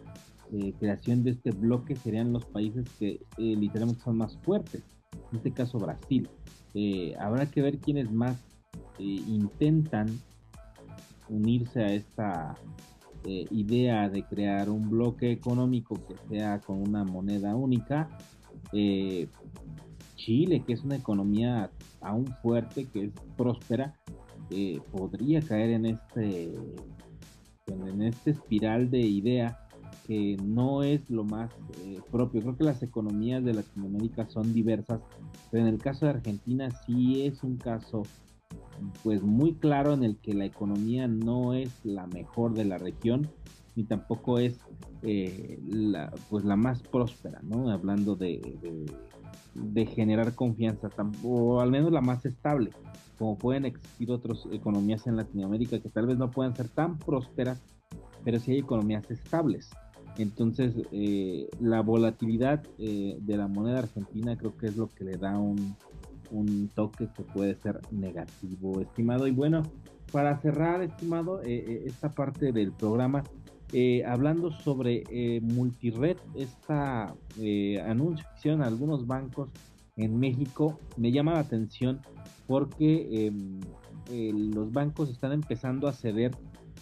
eh, 0.52 0.74
creación 0.78 1.24
de 1.24 1.30
este 1.30 1.52
bloque 1.52 1.96
serían 1.96 2.34
los 2.34 2.44
países 2.44 2.86
que 2.98 3.12
eh, 3.12 3.20
literalmente 3.38 4.02
son 4.02 4.18
más 4.18 4.36
fuertes, 4.42 4.82
en 5.30 5.38
este 5.38 5.52
caso 5.52 5.78
Brasil. 5.78 6.28
habrá 7.18 7.46
que 7.46 7.62
ver 7.62 7.78
quiénes 7.78 8.10
más 8.10 8.36
intentan 8.98 10.06
unirse 11.28 11.80
a 11.80 11.92
esta 11.92 12.54
idea 13.24 14.08
de 14.08 14.22
crear 14.24 14.68
un 14.68 14.90
bloque 14.90 15.32
económico 15.32 15.96
que 16.06 16.14
sea 16.28 16.60
con 16.60 16.82
una 16.82 17.04
moneda 17.04 17.54
única. 17.56 18.08
Chile, 20.16 20.62
que 20.64 20.74
es 20.74 20.84
una 20.84 20.96
economía 20.96 21.70
aún 22.00 22.26
fuerte, 22.42 22.86
que 22.86 23.06
es 23.06 23.12
próspera, 23.36 23.94
podría 24.90 25.40
caer 25.40 25.70
en 25.70 25.86
este, 25.86 26.54
en 27.66 28.02
este 28.02 28.32
espiral 28.32 28.90
de 28.90 29.00
idea 29.00 29.58
que 30.06 30.36
no 30.42 30.82
es 30.82 31.08
lo 31.10 31.24
más 31.24 31.50
eh, 31.84 32.00
propio. 32.10 32.40
Creo 32.42 32.56
que 32.56 32.64
las 32.64 32.82
economías 32.82 33.44
de 33.44 33.54
Latinoamérica 33.54 34.28
son 34.28 34.52
diversas, 34.52 35.00
pero 35.50 35.66
en 35.66 35.72
el 35.72 35.78
caso 35.78 36.06
de 36.06 36.12
Argentina 36.12 36.70
sí 36.86 37.24
es 37.24 37.42
un 37.42 37.56
caso 37.56 38.02
pues 39.02 39.22
muy 39.22 39.54
claro 39.54 39.94
en 39.94 40.02
el 40.02 40.16
que 40.16 40.34
la 40.34 40.44
economía 40.44 41.06
no 41.06 41.54
es 41.54 41.84
la 41.84 42.06
mejor 42.08 42.54
de 42.54 42.64
la 42.64 42.78
región 42.78 43.30
ni 43.76 43.84
tampoco 43.84 44.38
es 44.38 44.58
eh, 45.02 45.58
la, 45.66 46.12
pues 46.28 46.44
la 46.44 46.56
más 46.56 46.82
próspera, 46.82 47.40
¿no? 47.42 47.70
Hablando 47.70 48.16
de 48.16 48.40
generar 49.94 50.34
confianza, 50.34 50.88
o 51.24 51.60
al 51.60 51.70
menos 51.70 51.92
la 51.92 52.00
más 52.00 52.24
estable 52.24 52.70
como 53.22 53.38
pueden 53.38 53.66
existir 53.66 54.10
otras 54.10 54.48
economías 54.50 55.06
en 55.06 55.16
Latinoamérica 55.16 55.78
que 55.78 55.88
tal 55.88 56.06
vez 56.06 56.18
no 56.18 56.32
puedan 56.32 56.56
ser 56.56 56.68
tan 56.68 56.98
prósperas, 56.98 57.62
pero 58.24 58.40
sí 58.40 58.50
hay 58.50 58.58
economías 58.58 59.08
estables. 59.12 59.70
Entonces, 60.18 60.74
eh, 60.90 61.48
la 61.60 61.82
volatilidad 61.82 62.64
eh, 62.78 63.16
de 63.20 63.36
la 63.36 63.46
moneda 63.46 63.78
argentina 63.78 64.36
creo 64.36 64.56
que 64.56 64.66
es 64.66 64.76
lo 64.76 64.88
que 64.88 65.04
le 65.04 65.18
da 65.18 65.38
un, 65.38 65.76
toque 66.74 67.08
que 67.14 67.22
puede 67.22 67.54
ser 67.54 67.80
negativo, 67.92 68.80
estimado. 68.80 69.28
Y 69.28 69.30
bueno, 69.30 69.62
para 70.10 70.40
cerrar, 70.40 70.82
estimado, 70.82 71.42
eh, 71.44 71.84
esta 71.86 72.10
parte 72.10 72.50
del 72.50 72.72
programa, 72.72 73.22
hablando 74.06 74.50
sobre 74.50 75.04
multired, 75.40 76.16
esta 76.34 77.14
anuncio 77.86 78.26
que 78.26 78.38
hicieron 78.38 78.62
algunos 78.62 79.06
bancos 79.06 79.48
en 79.96 80.18
México, 80.18 80.78
me 80.96 81.12
llama 81.12 81.34
la 81.34 81.40
atención 81.40 82.00
porque 82.46 83.26
em, 83.26 83.60
los 84.54 84.72
bancos 84.72 85.08
están 85.10 85.32
empezando 85.32 85.88
a 85.88 85.92
ceder 85.92 86.32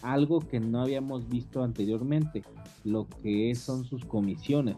algo 0.02 0.40
que 0.40 0.60
no 0.60 0.82
habíamos 0.82 1.28
visto 1.28 1.62
anteriormente, 1.62 2.42
lo 2.84 3.06
que 3.22 3.54
son 3.54 3.84
sus 3.84 4.04
comisiones. 4.04 4.76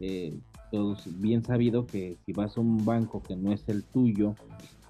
Eh, 0.00 0.38
todos 0.70 1.06
bien 1.20 1.44
sabido 1.44 1.86
que 1.86 2.16
si 2.24 2.32
vas 2.32 2.56
a 2.56 2.60
un 2.60 2.84
banco 2.84 3.22
que 3.22 3.36
no 3.36 3.52
es 3.52 3.68
el 3.68 3.84
tuyo, 3.84 4.34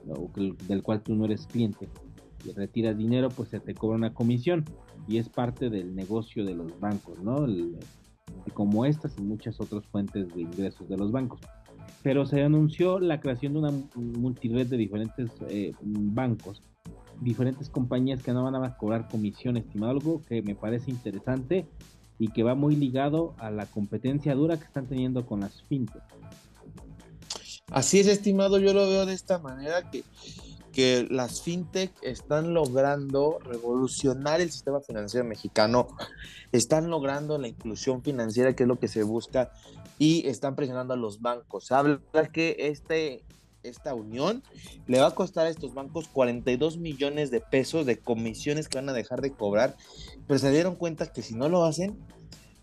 o 0.09 0.31
del 0.69 0.83
cual 0.83 1.03
tú 1.03 1.15
no 1.15 1.25
eres 1.25 1.47
cliente, 1.47 1.89
y 2.45 2.53
retiras 2.53 2.97
dinero, 2.97 3.29
pues 3.29 3.49
se 3.51 3.61
te 3.61 3.75
cobra 3.75 3.97
una 3.97 4.15
comisión 4.15 4.65
y 5.09 5.19
es 5.19 5.29
parte 5.29 5.71
del 5.71 5.95
negocio 5.95 6.45
de 6.45 6.55
los 6.55 6.79
bancos, 6.79 7.19
¿no? 7.21 7.47
como 8.55 8.85
estas 8.85 9.17
y 9.19 9.23
muchas 9.23 9.61
otras 9.61 9.85
fuentes 9.87 10.35
de 10.35 10.43
ingresos 10.43 10.89
de 10.89 10.97
los 10.97 11.13
bancos 11.13 11.41
pero 12.03 12.27
se 12.27 12.43
anunció 12.43 12.99
la 12.99 13.21
creación 13.21 13.55
de 13.55 13.59
una 13.61 13.73
multired 13.95 14.67
de 14.67 14.77
diferentes 14.77 15.31
eh, 15.49 15.73
bancos, 15.81 16.63
diferentes 17.21 17.69
compañías 17.69 18.23
que 18.23 18.33
no 18.33 18.43
van 18.43 18.57
a 18.57 18.77
cobrar 18.77 19.09
comisión, 19.09 19.57
estimado, 19.57 19.93
algo 19.93 20.23
que 20.23 20.43
me 20.43 20.55
parece 20.55 20.91
interesante 20.91 21.67
y 22.19 22.29
que 22.29 22.43
va 22.43 22.55
muy 22.55 22.77
ligado 22.77 23.35
a 23.39 23.51
la 23.51 23.67
competencia 23.67 24.35
dura 24.35 24.59
que 24.59 24.65
están 24.65 24.87
teniendo 24.87 25.25
con 25.27 25.41
las 25.41 25.63
fintech. 25.63 26.03
Así 27.71 28.01
es, 28.01 28.09
estimado, 28.09 28.59
yo 28.59 28.75
lo 28.75 28.89
veo 28.89 29.07
de 29.07 29.15
esta 29.15 29.39
manera 29.39 29.89
que, 29.91 30.05
que 30.73 31.07
las 31.11 31.43
fintech 31.43 31.93
están 32.03 32.55
logrando 32.55 33.39
revolucionar 33.45 34.41
el 34.41 34.51
sistema 34.51 34.81
financiero 34.81 35.27
mexicano, 35.27 35.89
están 36.51 36.91
logrando 36.91 37.39
la 37.39 37.49
inclusión 37.49 38.03
financiera, 38.03 38.55
que 38.55 38.65
es 38.65 38.69
lo 38.69 38.79
que 38.79 38.89
se 38.89 39.03
busca 39.03 39.53
y 39.99 40.27
están 40.27 40.57
presionando 40.57 40.95
a 40.95 40.97
los 40.97 41.21
bancos. 41.21 41.71
Habla 41.71 42.01
que 42.33 42.57
este, 42.59 43.23
esta 43.63 43.95
unión 43.95 44.43
le 44.87 45.01
va 45.01 45.09
a 45.09 45.15
costar 45.15 45.47
a 45.47 45.51
estos 45.51 45.75
bancos 45.75 46.09
42 46.09 46.79
millones 46.79 47.31
de 47.31 47.41
pesos 47.41 47.87
de 47.87 47.99
comisiones 47.99 48.69
que 48.69 48.79
van 48.79 48.89
a 48.89 48.93
dejar 48.93 49.21
de 49.21 49.33
cobrar, 49.33 49.77
pero 50.27 50.39
se 50.39 50.51
dieron 50.51 50.77
cuenta 50.77 51.13
que 51.13 51.23
si 51.23 51.35
no 51.35 51.49
lo 51.49 51.65
hacen, 51.65 51.99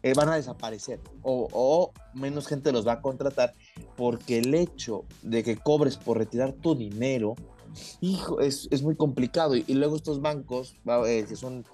eh, 0.01 0.13
van 0.15 0.29
a 0.29 0.35
desaparecer 0.35 1.01
o, 1.23 1.49
o, 1.51 1.91
menos 2.13 2.47
gente 2.47 2.71
los 2.71 2.87
va 2.87 2.93
a 2.93 3.01
contratar 3.01 3.53
porque 3.97 4.39
el 4.39 4.53
hecho 4.53 5.03
de 5.23 5.43
que 5.43 5.57
cobres 5.57 5.97
por 5.97 6.17
retirar 6.17 6.53
tu 6.53 6.73
dinero 6.73 7.35
hijo, 8.01 8.39
es, 8.39 8.67
es 8.71 8.81
muy 8.81 8.95
complicado. 8.95 9.55
Y, 9.55 9.63
luego 9.73 9.95
estos 9.95 10.21
bancos, 10.21 10.75
eh, 11.07 11.25
que 11.27 11.35
son 11.35 11.65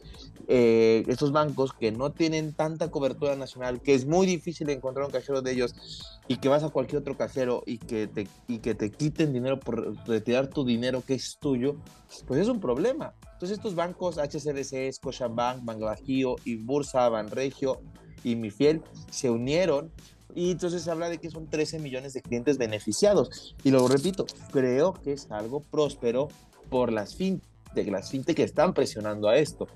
eh, 0.47 1.03
estos 1.07 1.31
bancos 1.31 1.73
que 1.73 1.91
no 1.91 2.11
tienen 2.11 2.53
tanta 2.53 2.91
cobertura 2.91 3.35
nacional, 3.35 3.81
que 3.81 3.93
es 3.93 4.05
muy 4.05 4.27
difícil 4.27 4.69
encontrar 4.69 5.05
un 5.05 5.11
cajero 5.11 5.41
de 5.41 5.51
ellos 5.51 5.73
y 6.27 6.37
que 6.37 6.49
vas 6.49 6.63
a 6.63 6.69
cualquier 6.69 7.01
otro 7.01 7.17
cajero 7.17 7.63
y 7.65 7.77
que 7.77 8.07
te, 8.07 8.27
y 8.47 8.59
que 8.59 8.75
te 8.75 8.91
quiten 8.91 9.33
dinero 9.33 9.59
por 9.59 9.95
retirar 10.07 10.47
tu 10.47 10.65
dinero 10.65 11.03
que 11.05 11.15
es 11.15 11.37
tuyo, 11.39 11.77
pues 12.27 12.41
es 12.41 12.47
un 12.47 12.59
problema. 12.59 13.13
Entonces 13.33 13.57
estos 13.57 13.75
bancos, 13.75 14.17
HCBC, 14.17 14.93
Scotiabank, 14.93 15.63
Bajío 15.63 16.35
y 16.45 16.55
Bursa, 16.55 17.09
Banregio 17.09 17.81
y 18.23 18.35
Mifiel, 18.35 18.81
se 19.11 19.29
unieron 19.29 19.91
y 20.35 20.51
entonces 20.51 20.83
se 20.83 20.91
habla 20.91 21.09
de 21.09 21.17
que 21.17 21.31
son 21.31 21.47
13 21.47 21.79
millones 21.79 22.13
de 22.13 22.21
clientes 22.21 22.57
beneficiados. 22.57 23.55
Y 23.63 23.71
lo 23.71 23.87
repito, 23.87 24.25
creo 24.51 24.93
que 24.93 25.13
es 25.13 25.31
algo 25.31 25.61
próspero 25.61 26.27
por 26.69 26.91
las 26.91 27.15
fintech, 27.15 27.87
las 27.87 28.11
fintech 28.11 28.35
que 28.35 28.43
están 28.43 28.73
presionando 28.73 29.29
a 29.29 29.37
esto. 29.37 29.67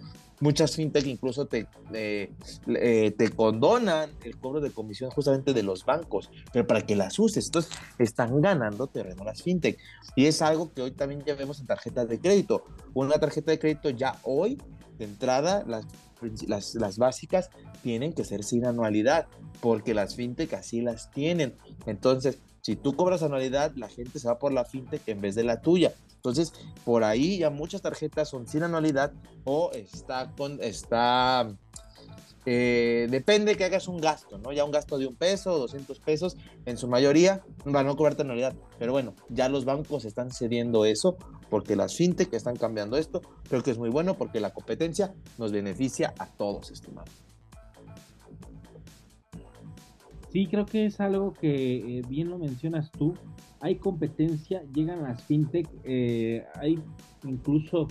Muchas 0.42 0.76
fintech 0.76 1.06
incluso 1.06 1.48
te, 1.48 1.68
eh, 1.94 3.14
te 3.18 3.30
condonan 3.30 4.10
el 4.24 4.38
cobro 4.38 4.62
de 4.62 4.72
comisión 4.72 5.12
justamente 5.12 5.54
de 5.54 5.64
los 5.64 5.86
bancos, 5.86 6.30
pero 6.54 6.66
para 6.66 6.82
que 6.82 6.96
las 6.96 7.20
uses. 7.20 7.46
Entonces, 7.46 7.72
están 7.98 8.42
ganando 8.42 8.88
terreno 8.88 9.24
las 9.24 9.42
fintech. 9.42 9.78
Y 10.16 10.26
es 10.26 10.42
algo 10.42 10.74
que 10.74 10.82
hoy 10.82 10.92
también 10.92 11.24
ya 11.26 11.36
vemos 11.36 11.60
en 11.60 11.68
tarjetas 11.68 12.08
de 12.08 12.20
crédito. 12.20 12.64
Una 12.94 13.18
tarjeta 13.20 13.52
de 13.52 13.60
crédito 13.60 13.90
ya 13.90 14.18
hoy, 14.24 14.58
de 15.00 15.06
entrada, 15.06 15.66
las, 15.66 16.76
las, 16.76 16.98
básicas 16.98 17.50
tienen 17.82 18.14
que 18.14 18.26
ser 18.26 18.44
sin 18.44 18.66
anualidad, 18.66 19.28
porque 19.62 19.94
las 19.94 20.16
fintech 20.16 20.54
así 20.54 20.82
las 20.82 21.10
tienen. 21.12 21.56
Entonces, 21.86 22.38
si 22.62 22.76
tú 22.76 22.96
cobras 22.96 23.24
anualidad, 23.24 23.72
la 23.76 23.88
gente 23.88 24.20
se 24.20 24.28
va 24.28 24.38
por 24.38 24.52
la 24.52 24.66
fintech 24.66 25.02
en 25.08 25.22
vez 25.22 25.36
de 25.36 25.44
la 25.44 25.62
tuya. 25.62 25.94
Entonces, 26.16 26.54
por 26.84 27.06
ahí 27.06 27.40
ya 27.40 27.50
muchas 27.50 27.82
tarjetas 27.82 28.30
son 28.30 28.46
sin 28.46 28.64
anualidad 28.64 29.14
o 29.46 29.72
está 29.74 30.30
con, 30.38 30.62
está, 30.62 31.50
eh, 32.46 33.08
depende 33.10 33.56
que 33.56 33.66
hagas 33.66 33.88
un 33.88 34.00
gasto, 34.00 34.38
¿no? 34.38 34.52
Ya 34.52 34.64
un 34.64 34.72
gasto 34.72 34.98
de 34.98 35.08
un 35.08 35.16
peso, 35.16 35.58
200 35.58 36.00
pesos, 36.00 36.38
en 36.66 36.78
su 36.78 36.88
mayoría 36.88 37.44
van 37.66 37.88
a 37.88 37.96
cobrarte 37.96 38.22
anualidad. 38.22 38.56
Pero 38.78 38.92
bueno, 38.92 39.14
ya 39.30 39.50
los 39.50 39.66
bancos 39.66 40.06
están 40.06 40.32
cediendo 40.32 40.86
eso 40.86 41.18
porque 41.50 41.76
las 41.76 41.96
fintech 41.96 42.34
están 42.34 42.56
cambiando 42.56 42.98
esto. 42.98 43.22
Creo 43.50 43.62
que 43.62 43.72
es 43.72 43.78
muy 43.78 43.90
bueno 43.90 44.18
porque 44.18 44.40
la 44.40 44.52
competencia 44.52 45.14
nos 45.38 45.52
beneficia 45.52 46.14
a 46.18 46.28
todos, 46.28 46.72
estimado. 46.72 47.08
Sí, 50.32 50.46
creo 50.46 50.66
que 50.66 50.86
es 50.86 51.00
algo 51.00 51.34
que 51.34 52.00
eh, 52.00 52.02
bien 52.08 52.30
lo 52.30 52.38
mencionas 52.38 52.92
tú. 52.92 53.16
Hay 53.62 53.76
competencia, 53.76 54.64
llegan 54.74 55.04
las 55.04 55.24
fintech, 55.24 55.68
eh, 55.84 56.46
hay 56.56 56.80
incluso 57.24 57.88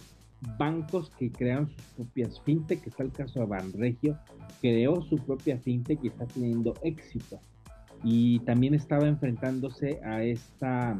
bancos 0.59 1.11
que 1.18 1.31
crean 1.31 1.68
sus 1.68 1.83
propias 1.96 2.40
fintech, 2.42 2.83
que 2.83 2.90
está 2.90 3.03
el 3.03 3.12
caso 3.12 3.40
de 3.40 3.46
Banregio, 3.46 4.18
creó 4.61 5.03
su 5.03 5.16
propia 5.16 5.59
fintech 5.59 5.98
y 6.03 6.09
está 6.09 6.27
teniendo 6.27 6.74
éxito. 6.83 7.40
Y 8.05 8.38
también 8.40 8.74
estaba 8.74 9.09
enfrentándose 9.09 10.01
a 10.05 10.22
esta 10.22 10.98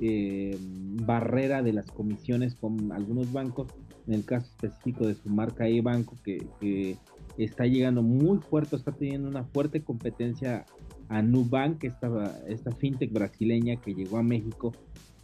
eh, 0.00 0.56
barrera 0.60 1.62
de 1.62 1.72
las 1.72 1.86
comisiones 1.90 2.56
con 2.56 2.92
algunos 2.92 3.32
bancos, 3.32 3.68
en 4.06 4.14
el 4.14 4.24
caso 4.24 4.46
específico 4.46 5.06
de 5.06 5.14
su 5.14 5.28
marca 5.28 5.68
e-banco, 5.68 6.16
que, 6.24 6.44
que 6.60 6.98
está 7.38 7.66
llegando 7.66 8.02
muy 8.02 8.38
fuerte, 8.38 8.76
está 8.76 8.92
teniendo 8.92 9.28
una 9.28 9.44
fuerte 9.44 9.82
competencia 9.82 10.66
a 11.08 11.22
Nubank, 11.22 11.84
esta, 11.84 12.40
esta 12.48 12.72
fintech 12.72 13.12
brasileña 13.12 13.76
que 13.76 13.94
llegó 13.94 14.18
a 14.18 14.22
México 14.22 14.72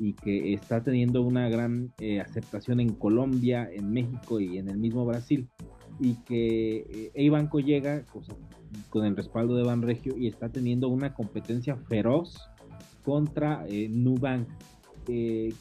y 0.01 0.15
que 0.15 0.55
está 0.55 0.83
teniendo 0.83 1.21
una 1.21 1.51
gran 1.51 1.93
eh, 1.99 2.21
aceptación 2.21 2.81
en 2.81 2.95
Colombia, 2.95 3.69
en 3.71 3.93
México 3.93 4.41
y 4.41 4.57
en 4.57 4.71
el 4.71 4.79
mismo 4.79 5.05
Brasil. 5.05 5.47
Y 6.01 6.15
que 6.25 7.13
eh, 7.15 7.31
banco 7.31 7.61
llega 7.61 8.03
con 8.89 9.05
el 9.05 9.15
respaldo 9.15 9.57
de 9.57 9.63
Banregio 9.63 10.17
y 10.17 10.27
está 10.27 10.49
teniendo 10.49 10.89
una 10.89 11.13
competencia 11.13 11.77
feroz 11.77 12.39
contra 13.05 13.67
eh, 13.69 13.91
Nubank. 13.91 14.49
Eh, 15.07 15.53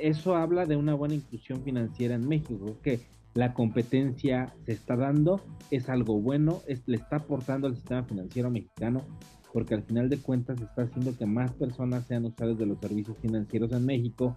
eso 0.00 0.34
habla 0.34 0.66
de 0.66 0.74
una 0.74 0.94
buena 0.94 1.14
inclusión 1.14 1.62
financiera 1.62 2.16
en 2.16 2.26
México, 2.26 2.76
que 2.82 3.00
la 3.34 3.54
competencia 3.54 4.54
se 4.66 4.72
está 4.72 4.96
dando, 4.96 5.40
es 5.70 5.88
algo 5.88 6.20
bueno, 6.20 6.62
le 6.86 6.96
está 6.96 7.16
aportando 7.16 7.68
al 7.68 7.76
sistema 7.76 8.02
financiero 8.02 8.50
mexicano, 8.50 9.04
porque 9.52 9.74
al 9.74 9.82
final 9.82 10.08
de 10.08 10.18
cuentas 10.18 10.60
está 10.60 10.82
haciendo 10.82 11.16
que 11.16 11.26
más 11.26 11.52
personas 11.52 12.06
sean 12.06 12.24
usuarios 12.26 12.58
de 12.58 12.66
los 12.66 12.78
servicios 12.78 13.16
financieros 13.18 13.72
en 13.72 13.86
México, 13.86 14.36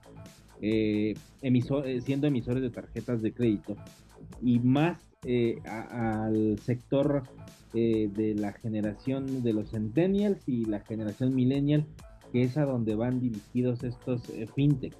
eh, 0.61 1.15
eh, 1.41 2.01
siendo 2.01 2.27
emisores 2.27 2.61
de 2.61 2.69
tarjetas 2.69 3.21
de 3.21 3.33
crédito, 3.33 3.75
y 4.41 4.59
más 4.59 4.99
eh, 5.25 5.59
al 5.65 6.59
sector 6.59 7.23
de 7.73 8.35
la 8.37 8.51
generación 8.51 9.43
de 9.43 9.53
los 9.53 9.69
centennials 9.69 10.45
y 10.45 10.65
la 10.65 10.81
generación 10.81 11.33
millennial, 11.33 11.85
que 12.33 12.41
es 12.43 12.57
a 12.57 12.65
donde 12.65 12.95
van 12.95 13.21
dirigidos 13.21 13.83
estos 13.83 14.23
fintech 14.55 14.93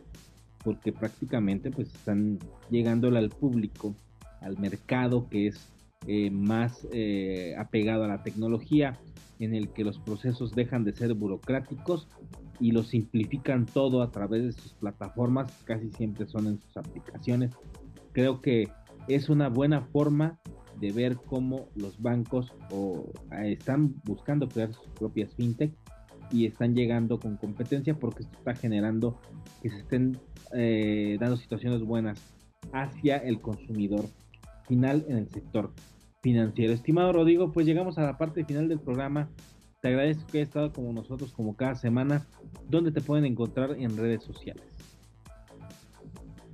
porque 0.64 0.94
prácticamente 0.94 1.70
pues 1.70 1.94
están 1.94 2.40
llegándole 2.70 3.18
al 3.18 3.30
público, 3.30 3.94
al 4.40 4.58
mercado 4.58 5.28
que 5.28 5.48
es 5.48 5.68
más 6.32 6.88
apegado 7.58 8.06
a 8.06 8.08
la 8.08 8.24
tecnología, 8.24 8.98
en 9.42 9.56
el 9.56 9.70
que 9.70 9.84
los 9.84 10.00
procesos 10.00 10.54
dejan 10.54 10.84
de 10.84 10.94
ser 10.94 11.14
burocráticos 11.14 12.08
y 12.60 12.72
lo 12.72 12.84
simplifican 12.84 13.66
todo 13.66 14.04
a 14.04 14.12
través 14.12 14.44
de 14.44 14.52
sus 14.52 14.74
plataformas, 14.74 15.52
casi 15.66 15.90
siempre 15.92 16.28
son 16.28 16.48
en 16.48 16.62
sus 16.62 16.78
aplicaciones. 16.78 17.52
Creo 18.14 18.40
que 18.40 18.70
es 19.08 19.30
una 19.30 19.50
buena 19.50 19.82
forma 19.82 20.40
de 20.80 20.92
ver 20.92 21.18
cómo 21.18 21.68
los 21.76 22.00
bancos 22.02 22.54
eh, 22.72 23.52
están 23.52 23.96
buscando 24.04 24.48
crear 24.48 24.74
sus 24.74 24.88
propias 24.90 25.34
fintech 25.34 25.74
y 26.32 26.46
están 26.46 26.76
llegando 26.76 27.20
con 27.20 27.38
competencia 27.38 27.94
porque 27.96 28.24
esto 28.24 28.38
está 28.38 28.56
generando 28.56 29.20
que 29.62 29.70
se 29.70 29.80
estén 29.80 30.18
eh, 30.54 31.18
dando 31.20 31.38
situaciones 31.38 31.82
buenas 31.82 32.22
hacia 32.74 33.18
el 33.18 33.42
consumidor 33.42 34.06
final 34.68 35.04
en 35.08 35.18
el 35.18 35.28
sector 35.30 35.72
financiero. 36.22 36.74
Estimado 36.74 37.14
Rodrigo, 37.14 37.52
pues 37.52 37.66
llegamos 37.66 37.98
a 37.98 38.04
la 38.04 38.18
parte 38.18 38.46
final 38.46 38.68
del 38.68 38.80
programa. 38.80 39.30
Te 39.82 39.88
agradezco 39.88 40.28
que 40.28 40.38
hayas 40.38 40.50
estado 40.50 40.72
como 40.72 40.94
nosotros, 40.94 41.32
como 41.34 41.56
cada 41.56 41.76
semana. 41.76 42.28
¿Dónde 42.70 42.92
te 42.92 43.02
pueden 43.02 43.26
encontrar 43.26 43.76
en 43.78 43.98
redes 43.98 44.24
sociales? 44.24 44.64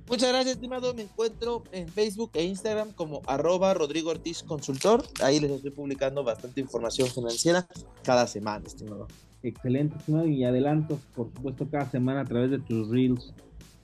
Muchas 0.08 0.30
gracias, 0.30 0.54
estimado. 0.54 0.94
Me 0.94 1.02
encuentro 1.02 1.64
en 1.70 1.86
Facebook 1.86 2.30
e 2.32 2.42
Instagram 2.42 2.92
como 2.92 3.20
arroba 3.26 3.74
Rodrigo 3.74 4.10
Ortiz 4.10 4.42
Consultor. 4.42 5.04
Ahí 5.22 5.38
les 5.38 5.50
estoy 5.50 5.70
publicando 5.70 6.24
bastante 6.24 6.62
información 6.62 7.08
financiera 7.08 7.68
cada 8.02 8.26
semana, 8.26 8.66
estimado. 8.66 9.06
Excelente, 9.42 9.98
estimado. 9.98 10.26
Y 10.26 10.44
adelanto, 10.44 10.98
por 11.14 11.26
supuesto, 11.26 11.68
cada 11.70 11.90
semana 11.90 12.22
a 12.22 12.24
través 12.24 12.50
de 12.50 12.58
tus 12.58 12.88
reels 12.88 13.34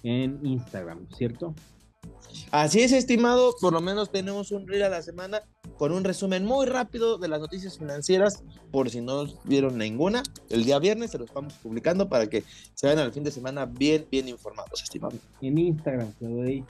en 0.02 0.40
Instagram, 0.42 1.06
¿cierto? 1.14 1.54
Así 2.50 2.80
es, 2.80 2.92
estimado. 2.92 3.54
Por 3.60 3.74
lo 3.74 3.82
menos 3.82 4.10
tenemos 4.10 4.50
un 4.50 4.66
reel 4.66 4.84
a 4.84 4.88
la 4.88 5.02
semana 5.02 5.42
con 5.78 5.92
un 5.92 6.04
resumen 6.04 6.44
muy 6.44 6.66
rápido 6.66 7.18
de 7.18 7.28
las 7.28 7.40
noticias 7.40 7.78
financieras, 7.78 8.44
por 8.70 8.90
si 8.90 9.00
no 9.00 9.26
vieron 9.44 9.78
ninguna. 9.78 10.22
El 10.50 10.64
día 10.64 10.78
viernes 10.78 11.10
se 11.10 11.18
lo 11.18 11.24
estamos 11.24 11.54
publicando 11.54 12.08
para 12.08 12.28
que 12.28 12.44
se 12.74 12.86
vayan 12.86 13.04
al 13.04 13.12
fin 13.12 13.24
de 13.24 13.30
semana 13.30 13.66
bien, 13.66 14.06
bien 14.10 14.28
informados, 14.28 14.82
estimado. 14.82 15.16
En 15.40 15.58
Instagram, 15.58 16.12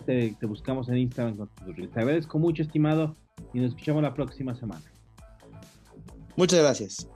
te, 0.06 0.36
te 0.38 0.46
buscamos 0.46 0.88
en 0.88 0.98
Instagram 0.98 1.36
con 1.36 1.48
Te 1.74 2.00
agradezco 2.00 2.38
mucho, 2.38 2.62
estimado, 2.62 3.16
y 3.52 3.60
nos 3.60 3.70
escuchamos 3.70 4.02
la 4.02 4.14
próxima 4.14 4.54
semana. 4.54 4.84
Muchas 6.36 6.60
gracias. 6.60 7.08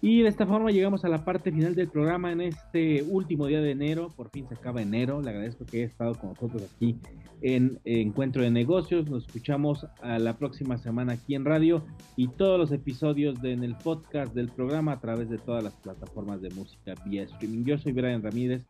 Y 0.00 0.22
de 0.22 0.28
esta 0.28 0.46
forma 0.46 0.72
llegamos 0.72 1.04
a 1.04 1.08
la 1.08 1.24
parte 1.24 1.52
final 1.52 1.76
del 1.76 1.88
programa 1.88 2.32
en 2.32 2.40
este 2.40 3.04
último 3.04 3.46
día 3.46 3.60
de 3.60 3.70
enero. 3.70 4.08
Por 4.16 4.30
fin 4.30 4.48
se 4.48 4.54
acaba 4.54 4.82
enero. 4.82 5.22
Le 5.22 5.30
agradezco 5.30 5.64
que 5.64 5.76
haya 5.76 5.86
estado 5.86 6.14
con 6.16 6.30
nosotros 6.30 6.62
aquí 6.74 6.98
en 7.42 7.80
Encuentro 7.84 8.42
de 8.42 8.50
Negocios. 8.50 9.08
Nos 9.10 9.26
escuchamos 9.26 9.86
a 10.00 10.18
la 10.18 10.38
próxima 10.38 10.78
semana 10.78 11.14
aquí 11.14 11.34
en 11.34 11.44
radio 11.44 11.84
y 12.16 12.28
todos 12.28 12.58
los 12.58 12.72
episodios 12.72 13.42
en 13.44 13.64
el 13.64 13.76
podcast 13.76 14.34
del 14.34 14.48
programa 14.48 14.92
a 14.92 15.00
través 15.00 15.28
de 15.28 15.38
todas 15.38 15.62
las 15.62 15.74
plataformas 15.74 16.40
de 16.40 16.50
música 16.50 16.94
vía 17.04 17.24
streaming. 17.24 17.64
Yo 17.64 17.78
soy 17.78 17.92
Brian 17.92 18.22
Ramírez. 18.22 18.64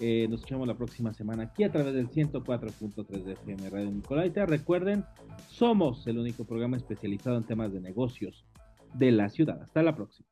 Eh, 0.00 0.26
nos 0.28 0.40
escuchamos 0.40 0.68
la 0.68 0.76
próxima 0.76 1.12
semana 1.12 1.44
aquí 1.44 1.64
a 1.64 1.72
través 1.72 1.94
del 1.94 2.08
104.3 2.08 3.24
de 3.24 3.32
FM 3.32 3.70
Radio 3.70 3.90
Nicolaita. 3.90 4.46
Recuerden, 4.46 5.04
somos 5.48 6.06
el 6.06 6.18
único 6.18 6.44
programa 6.44 6.76
especializado 6.76 7.36
en 7.36 7.44
temas 7.44 7.72
de 7.72 7.80
negocios 7.80 8.44
de 8.94 9.12
la 9.12 9.28
ciudad. 9.28 9.62
Hasta 9.62 9.82
la 9.82 9.94
próxima. 9.94 10.28